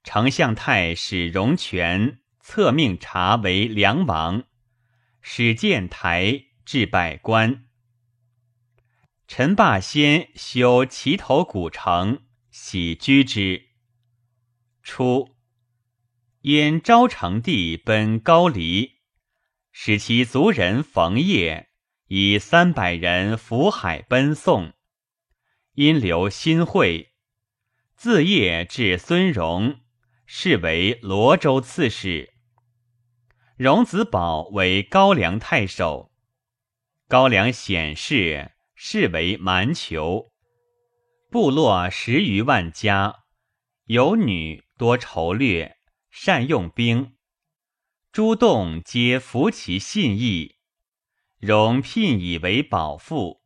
[0.01, 4.45] 丞相太史荣权策命察为梁王，
[5.21, 7.65] 使建台，置百官。
[9.33, 13.69] 陈霸先修齐头古城，喜居之。
[14.83, 15.37] 初，
[16.41, 18.97] 因昭成帝奔高丽，
[19.71, 21.69] 使其族人冯业
[22.07, 24.73] 以三百人浮海奔送，
[25.75, 27.13] 因留新会，
[27.95, 29.79] 自业至孙荣，
[30.25, 32.33] 是为罗州刺史。
[33.55, 36.11] 荣子宝为高梁太守，
[37.07, 38.51] 高梁显示
[38.83, 40.31] 是为蛮酋，
[41.29, 43.25] 部落十余万家，
[43.85, 45.77] 有女多筹略，
[46.09, 47.15] 善用兵，
[48.11, 50.55] 诸洞皆服其信义。
[51.37, 53.43] 荣聘以为保父。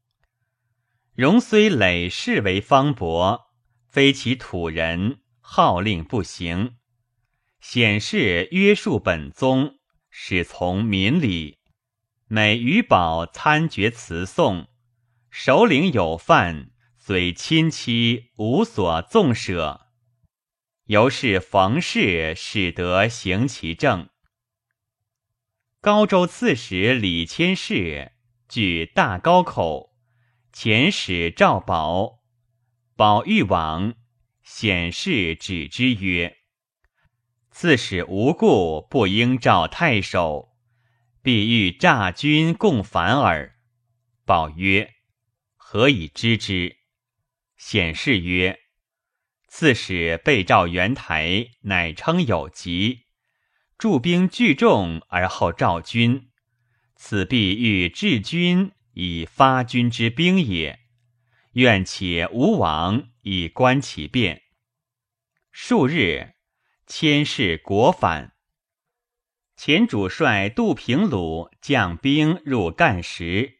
[1.15, 3.47] 荣虽累世为方伯，
[3.89, 6.77] 非其土人，号令不行。
[7.59, 9.79] 显示约束本宗。
[10.09, 11.59] 使从民礼，
[12.27, 14.69] 每于宝参决词颂，
[15.37, 19.87] 首领有犯，虽亲戚无所纵舍。
[20.85, 24.07] 由是冯氏使得行其政。
[25.81, 28.13] 高州刺史李谦氏
[28.47, 29.93] 据大高口，
[30.53, 32.23] 遣使赵宝，
[32.95, 33.93] 宝欲往，
[34.41, 36.37] 显氏止之曰。
[37.51, 40.55] 刺史无故不应召太守，
[41.21, 43.57] 必欲诈君共反耳。
[44.23, 44.93] 宝曰
[45.67, 46.77] ：“何以知之？”
[47.57, 48.59] 显示曰
[49.49, 53.07] ：“刺史被召元台，乃称有疾，
[53.75, 56.29] 驻兵聚众而后召军，
[56.95, 60.81] 此必欲治军以发军之兵也。
[61.53, 64.43] 愿且无往，以观其变。”
[65.51, 66.35] 数日。
[66.87, 68.35] 千世国反，
[69.57, 73.54] 前主帅杜平鲁将兵入干时，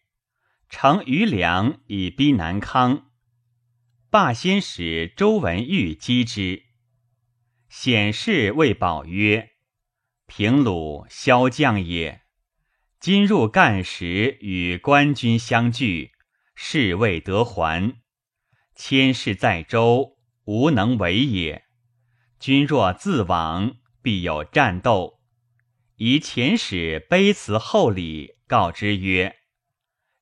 [0.70, 3.12] 乘余粮以逼南康。
[4.10, 6.64] 霸先使周文玉击之，
[7.70, 9.52] 显示谓宝曰
[10.28, 12.22] ：“平鲁骁将也，
[13.00, 16.12] 今入干时与官军相聚，
[16.56, 18.02] 事未得还。
[18.74, 21.64] 千事在周，无能为也。”
[22.40, 25.20] 君若自往，必有战斗。
[25.96, 29.36] 以前使卑辞厚礼，告之曰：“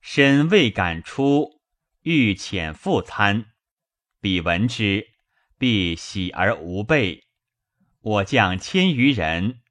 [0.05, 1.61] 身未敢出，
[2.01, 3.45] 欲遣复参。”
[4.19, 5.07] 彼闻之，
[5.57, 7.23] 必喜而无备。
[8.01, 9.61] 我将千余人，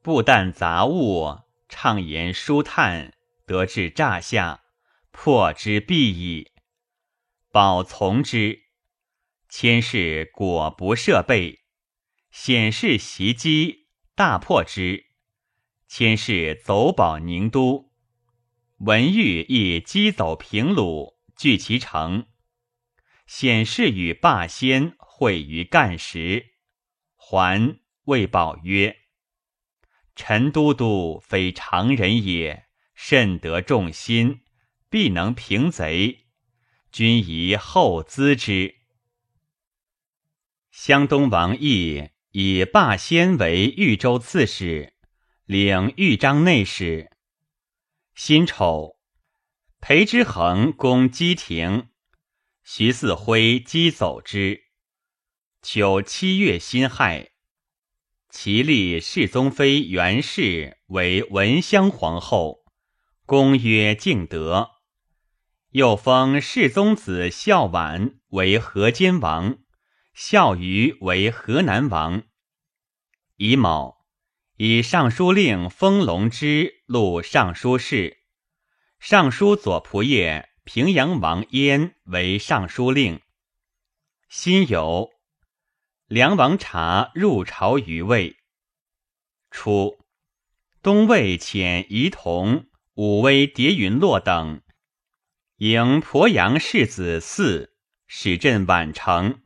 [0.00, 3.12] 不但杂物，畅言舒叹，
[3.46, 4.62] 得至诈下，
[5.10, 6.50] 破之必矣。
[7.52, 8.60] 保从之，
[9.50, 11.60] 千事果不设备。
[12.30, 15.04] 显示袭击，大破之。
[15.86, 17.89] 千事走保宁都，
[18.80, 22.26] 文玉亦击走平鲁，据其城。
[23.26, 26.54] 显示与霸先会于干时，
[27.14, 28.96] 还谓宝曰
[30.16, 32.64] ：“陈都督非常人也，
[32.94, 34.40] 甚得众心，
[34.88, 36.26] 必能平贼。
[36.90, 38.76] 君宜厚资之。”
[40.72, 42.08] 湘东王义。
[42.32, 44.94] 以霸先为豫州刺史，
[45.46, 47.10] 领豫章内史。
[48.14, 48.98] 辛丑，
[49.80, 51.88] 裴之衡攻基亭，
[52.62, 54.64] 徐嗣辉击走之。
[55.62, 57.30] 秋七月辛亥，
[58.28, 62.64] 其立世宗妃袁氏为文襄皇后，
[63.24, 64.70] 公曰敬德。
[65.70, 69.58] 又封世宗子孝婉为河间王。
[70.12, 72.24] 孝瑜为河南王。
[73.36, 73.99] 乙卯，
[74.62, 78.18] 以尚书令封龙之录尚书事，
[78.98, 83.22] 尚书左仆射平阳王焉为尚书令。
[84.28, 85.08] 辛酉，
[86.08, 88.36] 梁王察入朝于魏。
[89.50, 90.04] 初，
[90.82, 94.60] 东魏遣仪同、武威叠云洛等
[95.56, 97.70] 迎鄱阳世子嗣，
[98.06, 99.40] 使镇宛城。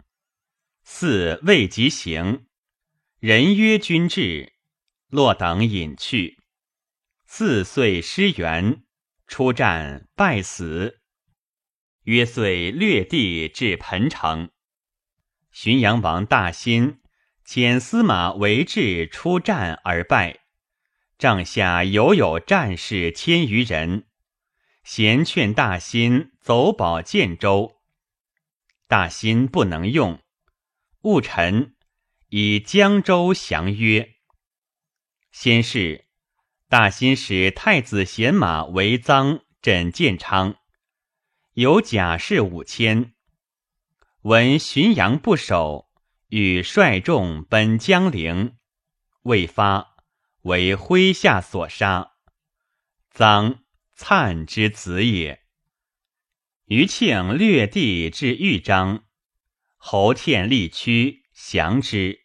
[0.85, 2.47] 嗣未及行，
[3.21, 4.54] 人曰君至，
[5.15, 6.41] 落等隐去。
[7.25, 8.83] 四岁失援，
[9.29, 10.99] 出战败死。
[12.03, 14.51] 约遂略地至彭城。
[15.53, 17.01] 浔阳王大欣
[17.47, 20.41] 遣司马为质出战而败，
[21.17, 24.09] 帐下犹有战士千余人。
[24.83, 27.77] 咸劝大欣走保建州，
[28.89, 30.21] 大欣不能用。
[31.03, 31.77] 戊辰，
[32.31, 34.14] 以江州降约。
[35.37, 36.07] 先是，
[36.69, 40.55] 大新使太子贤马为赃枕建昌，
[41.55, 43.15] 有甲士五千。
[44.23, 45.91] 闻浔阳不守，
[46.29, 48.57] 欲率众奔江陵，
[49.23, 49.97] 未发，
[50.43, 52.13] 为麾下所杀。
[53.13, 53.59] 臧。
[53.97, 55.43] 粲之子也。
[56.67, 59.05] 余庆略地至豫章，
[59.77, 62.21] 侯天立屈降之。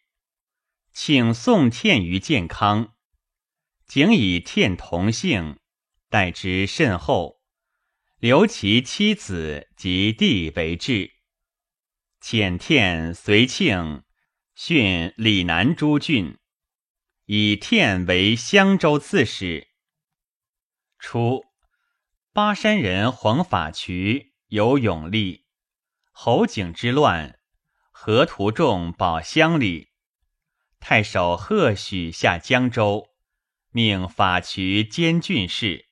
[0.92, 2.92] 请送天于健康，
[3.90, 5.58] 景以天同姓，
[6.08, 7.40] 待之甚厚，
[8.20, 11.10] 留其妻子及弟为质。
[12.22, 14.04] 遣天随庆
[14.54, 16.38] 训李南诸郡，
[17.24, 19.66] 以天为襄州刺史。
[21.00, 21.44] 初。
[22.32, 25.46] 巴山人黄法渠有勇力，
[26.12, 27.40] 侯景之乱，
[27.90, 29.88] 河图众保乡里。
[30.78, 33.09] 太守贺许下江州，
[33.72, 35.86] 命法渠兼郡事。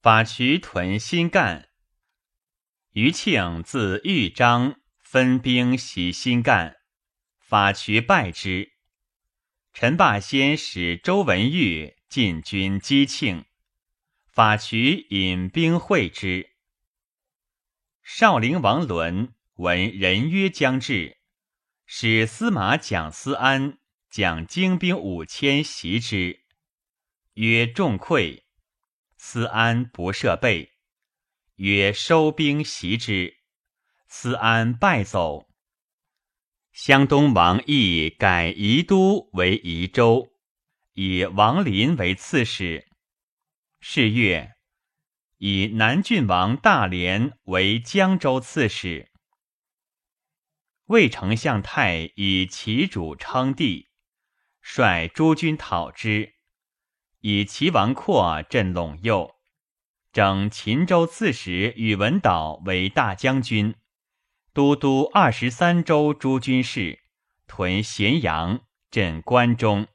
[0.00, 1.68] 法渠屯新干，
[2.92, 6.76] 余庆自豫章分兵袭新干，
[7.40, 8.70] 法渠败之。
[9.72, 13.44] 陈霸先使周文玉进军击庆。
[14.26, 16.50] 法渠引兵会之。
[18.04, 21.18] 少陵王伦闻人约将至，
[21.84, 23.78] 使司马蒋思安
[24.18, 26.40] 将精兵五千袭之，
[27.34, 28.42] 曰众溃。
[29.16, 30.72] 思安不设备，
[31.54, 33.36] 曰收兵袭之，
[34.08, 35.48] 思安败走。
[36.72, 40.32] 湘东王义改宜都为宜州，
[40.94, 42.88] 以王林为刺史。
[43.78, 44.54] 是月，
[45.36, 49.12] 以南郡王大连为江州刺史。
[50.86, 53.87] 魏丞相太以其主称帝，
[54.70, 56.34] 率诸军讨之，
[57.20, 59.36] 以齐王阔镇陇右，
[60.12, 63.76] 整秦州刺史宇文导为大将军，
[64.52, 67.00] 都督二十三州诸军事，
[67.46, 68.60] 屯咸阳，
[68.90, 69.88] 镇关中。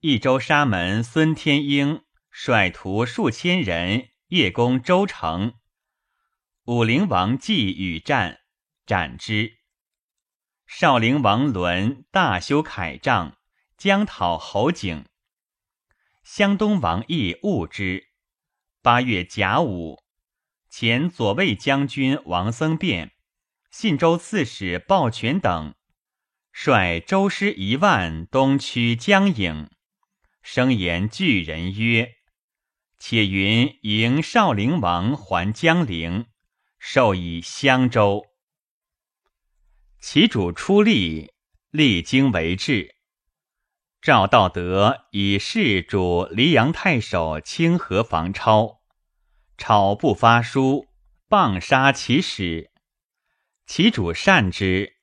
[0.00, 5.52] 益州沙门孙天英率徒数千人夜攻州城，
[6.64, 8.40] 武陵王继与战，
[8.86, 9.59] 斩之。
[10.72, 13.36] 少陵王伦大修铠杖，
[13.76, 15.04] 将讨侯景。
[16.22, 18.10] 湘东王义误之。
[18.80, 20.00] 八月甲午，
[20.70, 23.10] 前左卫将军王僧辩、
[23.72, 25.74] 信州刺史鲍全等，
[26.52, 29.68] 率州师一万东驱江颍。
[30.40, 32.12] 声言巨人曰
[32.96, 36.26] ：“且云迎少陵王还江陵，
[36.78, 38.29] 授以襄州。
[40.02, 41.30] 其主出力，
[41.70, 42.96] 历经为治。
[44.00, 48.80] 赵道德以事主黎阳太守清河防超，
[49.58, 50.86] 超不发书，
[51.28, 52.70] 棒杀其使。
[53.66, 54.94] 其主善之，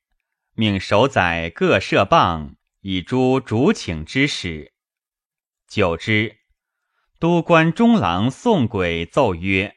[0.56, 4.74] 命守宰各设棒，以诛主请之使。”
[5.70, 6.38] 久之，
[7.20, 9.76] 都官中郎宋轨奏曰：“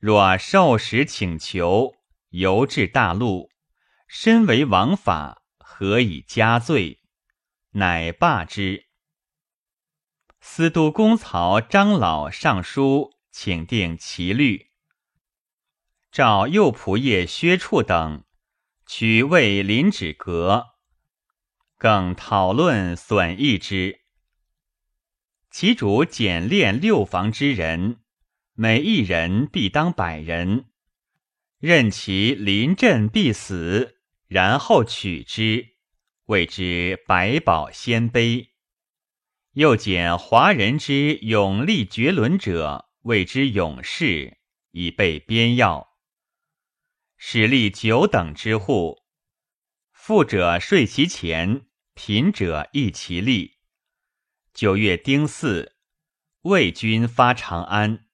[0.00, 1.92] 若受使请求，
[2.30, 3.50] 游至大陆，
[4.14, 7.00] 身为王法，何以加罪？”
[7.72, 8.84] 乃罢之。
[10.38, 14.66] 司都公曹张老上书，请定其律。
[16.10, 18.24] 召右仆射薛处等，
[18.84, 20.66] 取为林止阁，
[21.78, 24.02] 更讨论损益之。
[25.50, 28.02] 其主简练六房之人，
[28.52, 30.66] 每一人必当百人，
[31.58, 34.00] 任其临阵必死，
[34.32, 35.74] 然后取之，
[36.24, 38.48] 谓之百宝鲜卑。
[39.52, 44.38] 又减华人之勇力绝伦者，谓之勇士，
[44.70, 45.98] 以备边要。
[47.18, 49.02] 使立九等之户，
[49.92, 53.58] 富者税其钱，贫者益其利。
[54.54, 55.74] 九月丁巳，
[56.40, 58.06] 魏军发长安。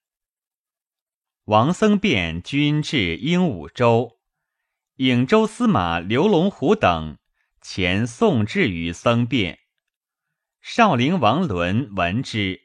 [1.45, 4.18] 王僧辩军至鹦鹉洲，
[4.99, 7.19] 颍州司马刘龙虎等
[7.61, 9.59] 前送至于僧辩。
[10.59, 12.63] 少陵王伦闻之，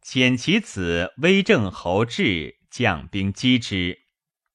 [0.00, 4.02] 遣其子威正侯志将兵击之，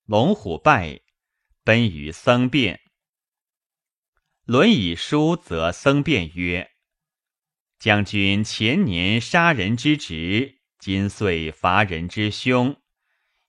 [0.06, 1.02] 龙虎败，
[1.66, 2.80] 奔于僧辩。
[4.46, 6.72] 伦以书则僧辩曰
[7.78, 12.78] ：“将军前年杀人之职，今岁伐人之凶，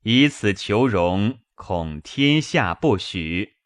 [0.03, 3.59] 以此求荣，恐天下不许。”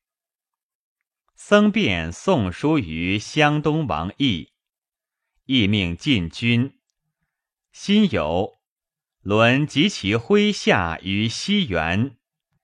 [1.46, 4.54] 僧辩送书于湘东王义，
[5.44, 6.78] 义命进军。
[7.70, 8.60] 辛酉，
[9.20, 12.16] 伦及其麾下于西原，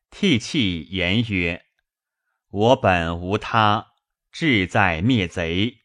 [0.09, 1.67] 涕泣言曰
[2.49, 3.89] ：“我本无他。”
[4.33, 5.81] 志在灭贼，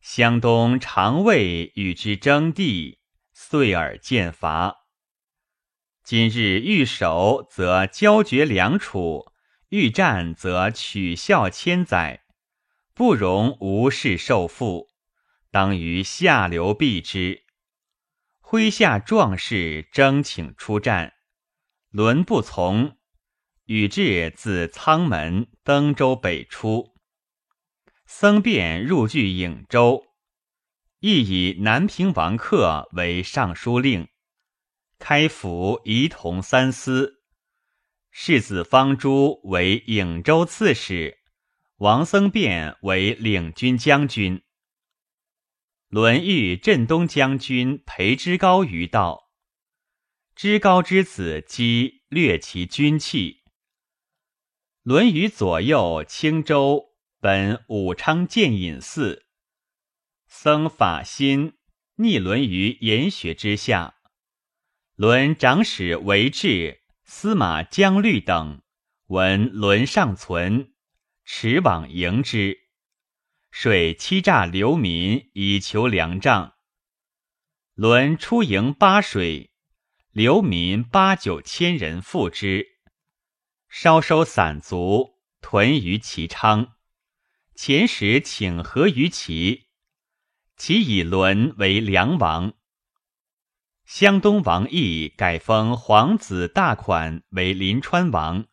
[0.00, 3.00] 湘东常为与之争地，
[3.34, 4.86] 遂而见伐。
[6.02, 9.30] 今日欲守，则交绝两楚；
[9.76, 12.22] 欲战，则取笑千载，
[12.94, 14.86] 不容无事受缚。
[15.50, 17.42] 当于下流避之。
[18.40, 21.14] 麾下壮士争请出战，
[21.90, 22.96] 伦不从，
[23.64, 26.94] 与至自仓门登州北出。
[28.06, 30.04] 僧辩入据颍州，
[31.00, 34.06] 亦以南平王克为尚书令，
[35.00, 37.23] 开府仪同三司。
[38.16, 41.18] 世子方诸为颍州刺史，
[41.78, 44.40] 王僧辩为领军将军。
[45.88, 49.32] 伦遇镇东将军裴之高于道，
[50.36, 53.42] 之高之子姬略其军器。
[54.84, 56.94] 伦于左右青州。
[57.18, 59.24] 本武昌建隐寺，
[60.26, 61.54] 僧法心
[61.96, 63.96] 逆伦于严雪之下。
[64.94, 66.83] 伦长史为志、
[67.16, 68.60] 司马江律等
[69.06, 70.74] 闻伦尚存，
[71.24, 72.58] 驰往迎之，
[73.52, 76.54] 水欺诈流民以求粮帐。
[77.74, 79.52] 伦出营巴水，
[80.10, 82.66] 流民八九千人赴之，
[83.68, 86.74] 稍收散卒，屯于其昌。
[87.54, 89.68] 前时请和于齐，
[90.56, 92.54] 其以伦为梁王。
[93.84, 98.46] 湘东王义改封皇子大款为临川王，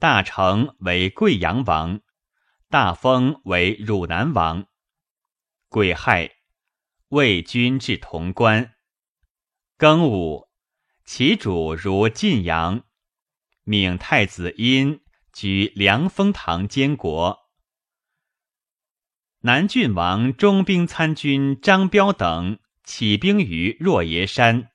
[0.00, 2.00] 大成为贵阳王，
[2.68, 4.66] 大封为汝南王。
[5.68, 6.32] 癸亥，
[7.10, 8.74] 魏军至潼关。
[9.78, 10.48] 庚午，
[11.04, 12.82] 其主如晋阳，
[13.62, 15.00] 命太子殷
[15.32, 17.38] 居凉风堂监国。
[19.42, 22.58] 南郡王中兵参军张彪等
[22.88, 24.70] 起兵于若耶山，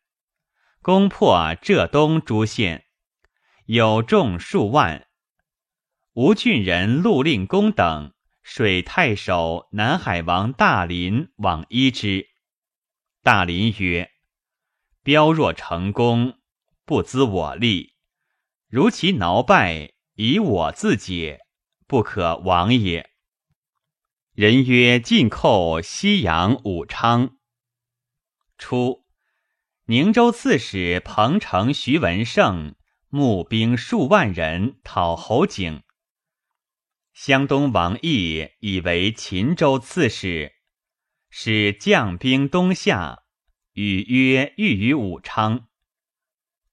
[0.83, 2.85] 攻破浙东诸县，
[3.65, 5.07] 有众数万。
[6.13, 12.27] 吴郡人陆令公等水太守南海王大林往依之。
[13.23, 14.11] 大林曰
[15.01, 16.35] ：“彪若成功，
[16.85, 17.95] 不资我力；
[18.69, 21.39] 如其挠败，以我自解，
[21.87, 23.09] 不可亡也。”
[24.35, 27.37] 人曰：“进寇西阳、武昌。”
[28.63, 29.03] 初，
[29.87, 32.75] 宁州刺史彭城徐文胜
[33.09, 35.83] 募兵数万人讨侯景。
[37.13, 40.53] 湘东王义以为秦州刺史，
[41.29, 43.23] 使将兵东下，
[43.73, 45.67] 与约欲于武昌。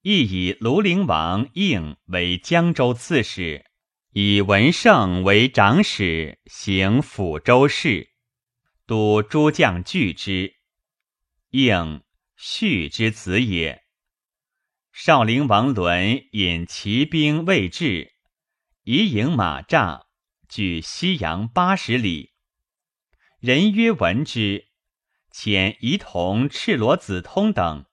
[0.03, 3.66] 亦以庐陵王应为江州刺史。
[4.12, 8.11] 以文胜为长史，行抚州事，
[8.86, 10.59] 督诸将拒之。
[11.51, 12.03] 应
[12.36, 13.84] 续之子也。
[14.92, 18.12] 少陵王伦引骑兵未至，
[18.82, 20.07] 以营马诈，
[20.48, 22.32] 据西阳八十里。
[23.38, 24.68] 人曰闻之，
[25.32, 27.86] 遣仪同、赤裸子通等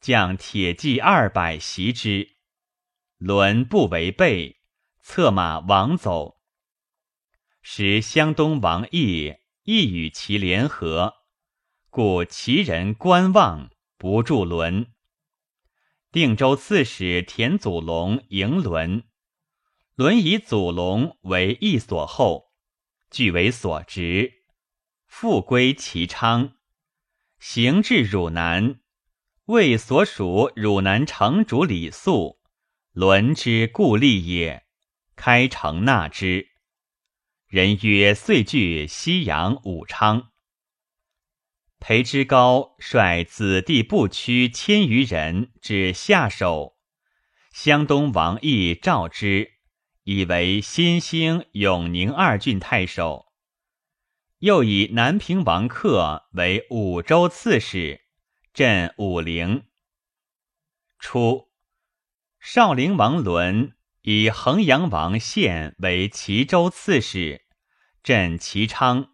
[0.00, 2.36] 将铁骑二百袭之，
[3.18, 4.60] 伦不为备。
[5.06, 6.40] 策马亡走，
[7.60, 9.34] 时湘东王义
[9.64, 11.12] 亦与其联合，
[11.96, 14.88] 故其人观望不助伦。
[16.10, 19.04] 定州刺史田祖龙迎伦，
[19.94, 22.46] 伦以祖龙为义所后，
[23.12, 24.32] 据为所执，
[25.06, 26.56] 复归其昌，
[27.38, 28.80] 行至汝南，
[29.44, 32.40] 为所属汝南城主李肃，
[32.90, 34.64] 伦之故吏也。
[35.14, 36.48] 开城纳之，
[37.46, 40.30] 人曰：“遂据西阳、武昌。”
[41.86, 46.78] 裴之高率子弟不屈千余人至下手，
[47.52, 49.50] 湘东王义召之，
[50.04, 53.26] 以为新兴、永宁二郡太守。
[54.38, 58.00] 又以南平王克为武州刺史，
[58.54, 59.64] 镇武陵。
[60.98, 61.50] 初，
[62.40, 67.42] 少陵王伦以衡阳王宪为齐州刺史，
[68.02, 69.13] 镇齐昌。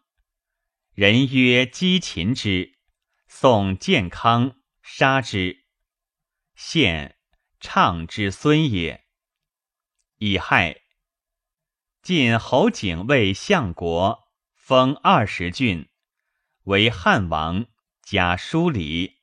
[1.00, 2.76] 人曰击秦之，
[3.26, 5.64] 宋建康杀之。
[6.54, 7.16] 献
[7.58, 9.06] 畅之孙也。
[10.18, 10.82] 乙亥，
[12.02, 14.28] 晋侯景为相国。
[14.54, 15.88] 封二十郡，
[16.64, 17.64] 为汉王，
[18.02, 19.22] 加书礼。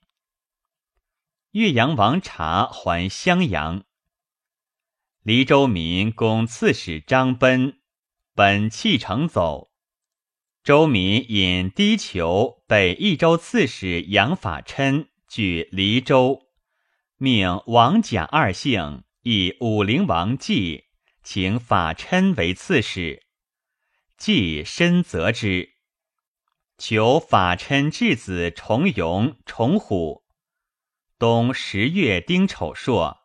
[1.52, 3.86] 岳阳王察还襄阳。
[5.22, 7.80] 黎州民攻刺史张奔，
[8.34, 9.72] 本弃城走。
[10.68, 16.42] 周民引低裘北益州刺史杨法琛据黎州，
[17.16, 20.88] 命王贾二姓以武陵王纪
[21.24, 23.24] 请法琛为刺史。
[24.18, 25.70] 纪深责之，
[26.78, 30.26] 求法琛质子重용重虎。
[31.18, 33.20] 冬十月丁丑朔，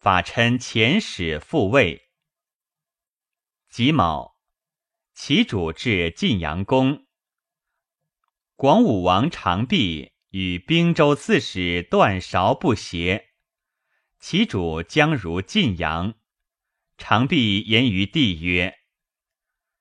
[0.00, 2.08] 法琛遣使复位。
[3.70, 4.33] 己卯，
[5.14, 7.06] 其主至晋阳宫。
[8.56, 13.30] 广武王长弼与兵州刺史段韶不协，
[14.18, 16.14] 其主将如晋阳。
[16.98, 18.76] 长弼言于帝曰。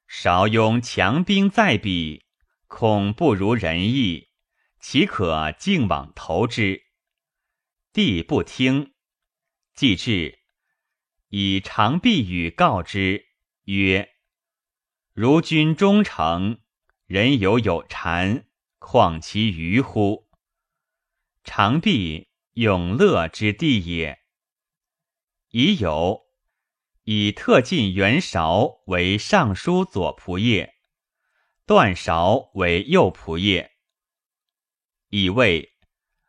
[0.08, 2.26] 韶庸强兵在彼，
[2.68, 4.30] 恐不如人意，
[4.80, 6.84] 岂可径往投之？
[7.92, 8.94] 帝不听。
[9.74, 10.40] 既至，
[11.30, 13.26] 以长臂语告之
[13.64, 14.13] 曰
[15.14, 16.58] ：“如君忠诚，
[17.06, 18.46] 人犹有谗，
[18.80, 20.28] 况其余乎？”
[21.46, 24.18] 长臂永乐之地也。
[25.52, 26.24] 已有。
[27.04, 30.74] 以特进袁绍为尚书左仆射，
[31.66, 33.70] 段韶为右仆射。
[35.10, 35.74] 以为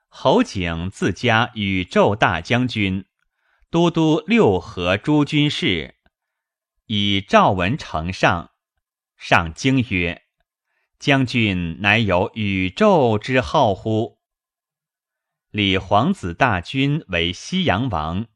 [0.08, 3.06] 侯景自家宇宙大将军、
[3.70, 5.94] 都督六合诸军事，
[6.86, 8.50] 以赵文丞相。
[9.26, 10.24] 上京曰
[11.00, 14.18] ：“将军乃有宇宙之号乎？”
[15.50, 18.26] 李皇子大军为西阳王。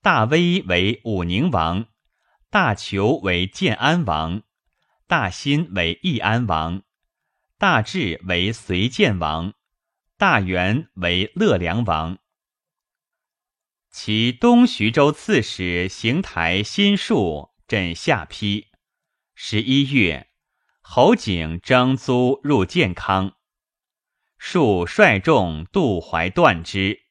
[0.00, 1.88] 大威为武宁王，
[2.48, 4.42] 大求为建安王，
[5.06, 6.84] 大新为义安王，
[7.58, 9.52] 大智为隋建王，
[10.16, 12.18] 大元为乐良王。
[13.90, 18.68] 其东徐州刺史邢台新树镇下邳。
[19.34, 20.29] 十一月，
[20.92, 23.36] 侯景征租入建康，
[24.38, 27.02] 树率众渡淮断之，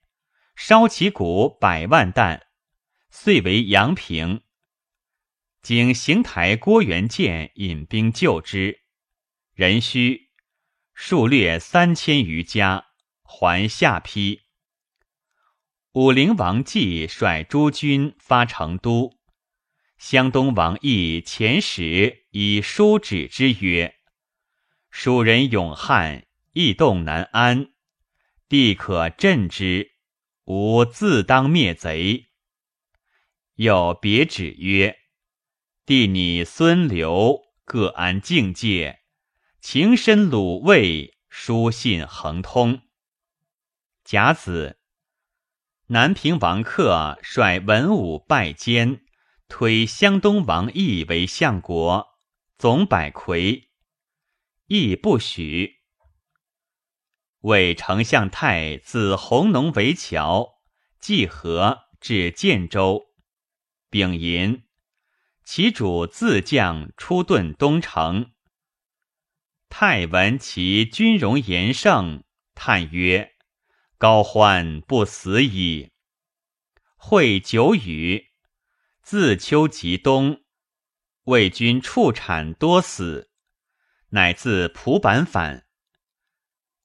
[0.54, 2.48] 烧其谷百万担。
[3.10, 4.42] 遂为阳平。
[5.62, 8.82] 经邢台郭元建引兵救之，
[9.54, 10.30] 人须
[10.94, 12.88] 数略三千余家，
[13.24, 14.42] 还下邳。
[15.94, 19.14] 武陵王纪率诸军发成都，
[19.98, 23.96] 湘东王义遣使以书指之曰
[24.92, 27.72] ：“蜀人勇悍，易动难安，
[28.48, 29.94] 帝可镇之，
[30.46, 32.28] 吾自当灭贼。”
[33.56, 35.00] 又别旨曰
[35.88, 39.00] ：“弟你孙刘各安境界，
[39.60, 42.84] 情深鲁卫，书信恒通。”
[44.06, 44.78] 甲子，
[45.88, 49.02] 南平王克率文武拜监，
[49.48, 52.09] 推湘东王义为相国，
[52.60, 53.70] 总百魁，
[54.66, 55.78] 亦不许。
[57.40, 60.60] 为丞相太自弘农为桥，
[61.00, 63.14] 济河至建州。
[63.90, 64.64] 丙寅，
[65.46, 68.34] 其主自将出遁东城。
[69.70, 73.38] 太闻其军容严盛，叹曰
[73.98, 75.94] ：“高欢不死矣。”
[77.00, 78.32] 会久雨，
[79.02, 80.42] 自秋及冬，
[81.30, 83.30] 魏军畜产多死，
[84.10, 85.68] 乃自蒲坂返。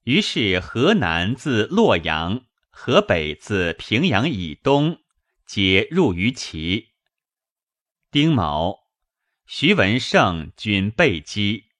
[0.03, 4.99] 于是河南自洛阳，河北自平阳以东，
[5.47, 6.89] 皆入于齐。
[8.11, 8.87] 丁卯，
[9.47, 11.71] 徐文胜军被击，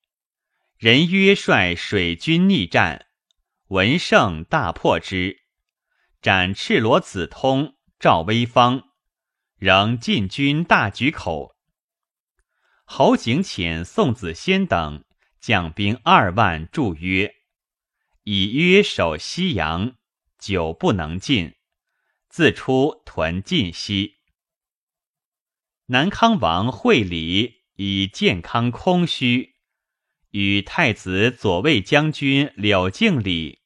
[0.80, 3.06] 人约率水军逆战，
[3.68, 5.44] 文胜大破之，
[6.20, 8.86] 斩赤裸子通、赵威方，
[9.56, 11.55] 仍进军大举口。
[12.86, 15.04] 侯景遣宋子仙等
[15.42, 17.36] 将兵二万驻约，
[18.24, 19.96] 以约守西阳，
[20.40, 21.56] 久不能进，
[22.30, 24.18] 自出屯晋西。
[25.88, 29.56] 南康王惠礼以健康空虚，
[30.32, 33.60] 与太子左卫将军柳敬礼、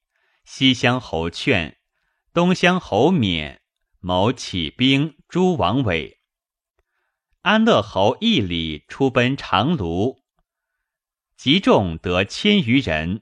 [0.43, 1.77] 西乡侯劝、
[2.33, 3.59] 东乡侯勉
[3.99, 6.18] 谋起兵诛王伟。
[7.43, 10.21] 安乐侯义礼出奔长卢，
[11.37, 13.21] 集众得千余人。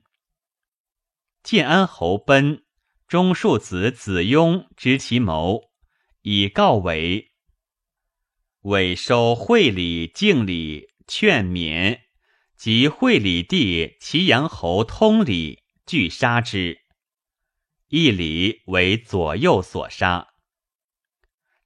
[1.43, 2.65] 建安侯奔，
[3.07, 5.69] 中庶子子雍知其谋，
[6.23, 7.31] 以告伟。
[8.61, 11.99] 伟收会礼、敬礼、劝勉，
[12.55, 16.79] 及会礼帝祁阳侯通礼，俱杀之。
[17.89, 20.29] 义礼为左右所杀。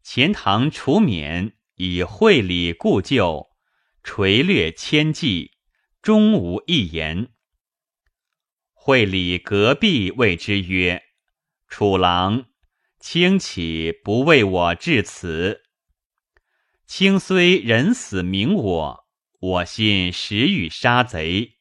[0.03, 3.49] 钱塘除免，以会礼故旧，
[4.03, 5.53] 垂略千计，
[5.99, 7.31] 终无一言。
[8.71, 11.01] 会礼隔壁谓之曰
[11.67, 12.45] ：“楚郎，
[12.99, 15.63] 卿岂不为我至此？”
[16.85, 19.07] 卿虽人死明我，
[19.39, 21.57] 我心实欲杀贼，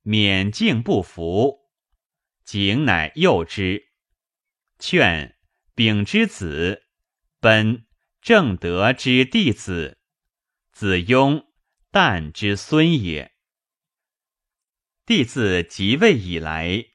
[0.00, 1.58] 免敬不服，
[2.42, 3.88] 景乃诱之，
[4.78, 5.36] 劝
[5.74, 6.84] 丙之子，
[7.38, 7.85] 奔
[8.26, 9.98] 正德之弟子，
[10.72, 11.46] 子雍
[11.92, 13.30] 旦之孙也。
[15.04, 16.86] 帝自即位以来，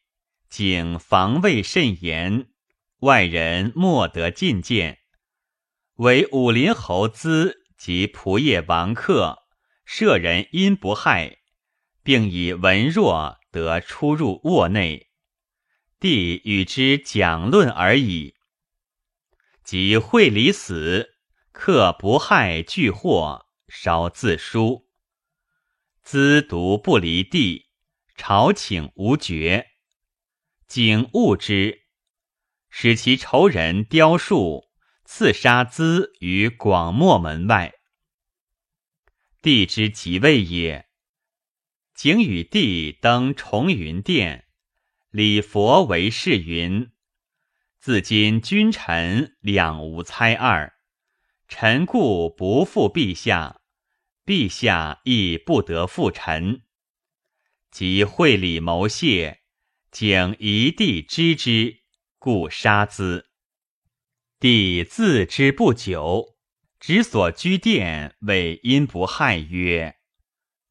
[0.50, 2.50] 景防卫甚严，
[2.98, 5.00] 外人莫得进谏。
[5.94, 9.38] 为武林侯资及仆业王客，
[9.86, 11.38] 舍人因不害，
[12.04, 15.08] 并以文弱得出入卧内，
[15.98, 18.36] 帝与之讲论而已。
[19.64, 21.11] 及惠理死，
[21.52, 24.88] 客不害俱获，稍自书。
[26.02, 27.70] 资独不离地，
[28.16, 29.68] 朝请无绝，
[30.68, 31.84] 景恶之，
[32.70, 34.72] 使其仇人雕树。
[35.04, 37.74] 刺杀资于广漠门外，
[39.42, 40.88] 帝之即位也。
[41.94, 44.48] 景与帝登重云殿，
[45.10, 46.94] 礼佛为誓云
[47.78, 50.74] ：“自今君臣两无猜二，
[51.54, 53.60] 臣故不负陛下，
[54.26, 56.62] 陛下亦不得负臣。
[57.70, 59.42] 即会礼谋谢，
[59.92, 61.82] 景一帝知之，
[62.18, 63.28] 故杀之。”
[64.40, 66.38] 帝自知不久，
[66.80, 69.98] 执所居殿为因不害曰：“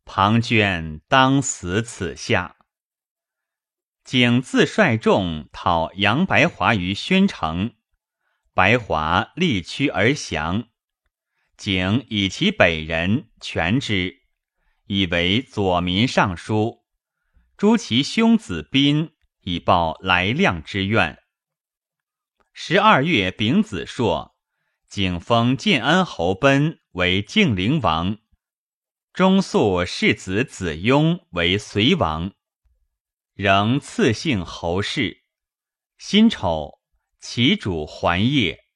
[0.07, 2.57] 庞涓当死此下。”
[4.03, 7.75] 景自率众讨杨白华于宣城，
[8.55, 10.70] 白华力屈而降。
[11.61, 14.23] 景以其北人全之，
[14.87, 16.87] 以为左民尚书，
[17.59, 21.19] 诛其兄子宾，以报来亮之怨。
[22.55, 24.35] 十二月丙子朔，
[24.89, 28.17] 景封建安侯奔为晋陵王，
[29.13, 32.33] 中肃世子子雍为隋王，
[33.35, 35.25] 仍赐姓侯氏。
[35.99, 36.81] 辛丑，
[37.21, 38.70] 其主还业。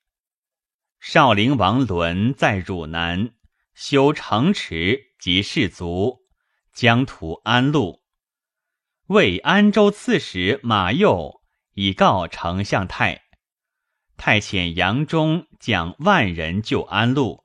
[1.07, 3.34] 少陵王伦在汝南
[3.74, 6.22] 修城池及士卒，
[6.72, 8.00] 疆土安陆。
[9.09, 11.42] 为安州刺史马佑
[11.74, 13.20] 以告丞相太。
[14.16, 17.44] 太遣杨忠将万人救安陆。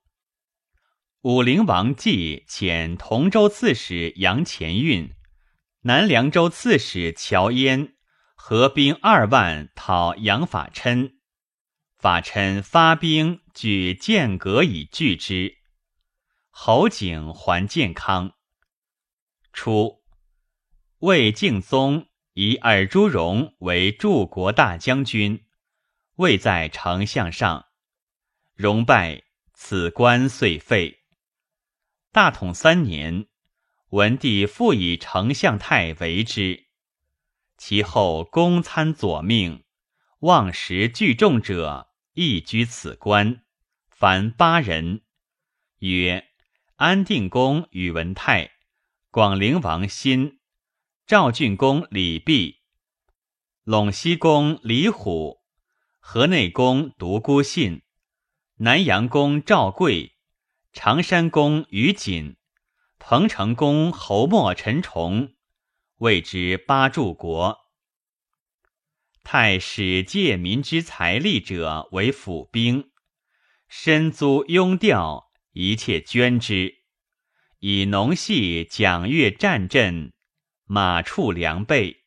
[1.23, 5.13] 武陵王继遣同州刺史杨前运、
[5.81, 7.93] 南凉州刺史乔焉
[8.35, 11.18] 合兵二万讨杨法琛。
[11.99, 15.57] 法琛发兵举剑阁以拒之。
[16.49, 18.37] 侯景还建康。
[19.51, 20.01] 初，
[20.99, 25.45] 魏敬宗以尔朱荣为柱国大将军。
[26.15, 27.65] 位在丞相上，
[28.55, 29.23] 荣败，
[29.53, 31.01] 此官遂废。
[32.13, 33.27] 大统三年，
[33.89, 36.67] 文帝复以丞相太为之。
[37.57, 39.65] 其后公参左命，
[40.19, 41.88] 望时聚众者，
[42.21, 43.45] 亦居此官，
[43.87, 45.03] 凡八人，
[45.77, 46.27] 曰
[46.75, 48.51] 安定公宇文泰、
[49.09, 50.41] 广陵王辛、
[51.07, 52.59] 赵郡公李弼、
[53.63, 55.39] 陇西公李虎。
[56.01, 57.83] 河内公独孤信，
[58.57, 60.17] 南阳公赵贵，
[60.73, 62.35] 常山公于锦，
[62.97, 65.35] 彭城公侯莫陈崇，
[65.99, 67.68] 谓之八柱国。
[69.31, 72.89] 太使借民之财力者为府兵，
[73.67, 76.79] 身租庸调，一切捐之，
[77.59, 80.13] 以农系奖乐战阵，
[80.65, 82.05] 马畜粮备，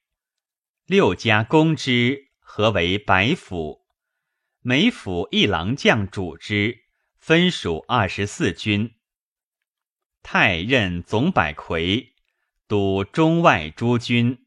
[0.85, 3.87] 六家公之，合为百府。
[4.61, 6.77] 每府一郎将主之，
[7.21, 8.97] 分属二十四军。
[10.25, 12.15] 太任总百魁，
[12.67, 14.42] 督中外诸军。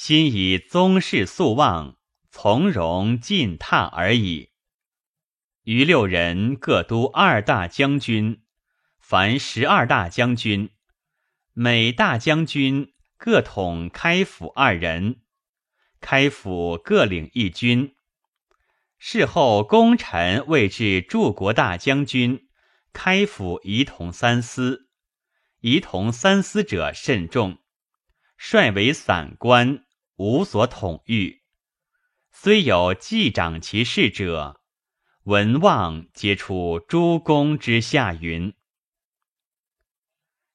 [0.00, 1.96] 心以宗室素望，
[2.30, 4.52] 从容进踏而已。
[5.64, 8.44] 余六人各督二大将军，
[9.00, 10.70] 凡十二大将军，
[11.52, 15.22] 每大将军各统开府二人，
[16.00, 17.96] 开府各领一军。
[18.98, 22.48] 事后功臣位至柱国大将军。
[22.92, 24.88] 开府仪同三司，
[25.58, 27.58] 仪同三司者甚众，
[28.36, 29.84] 率为散官，
[30.18, 31.42] 无所统御。
[32.32, 34.60] 虽有记长其事者，
[35.22, 38.52] 文望皆出诸公之下云。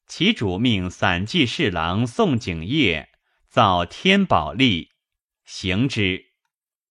[0.06, 3.10] 其主命散骑侍郎宋景业
[3.48, 4.92] 造天宝历，
[5.46, 6.33] 行之。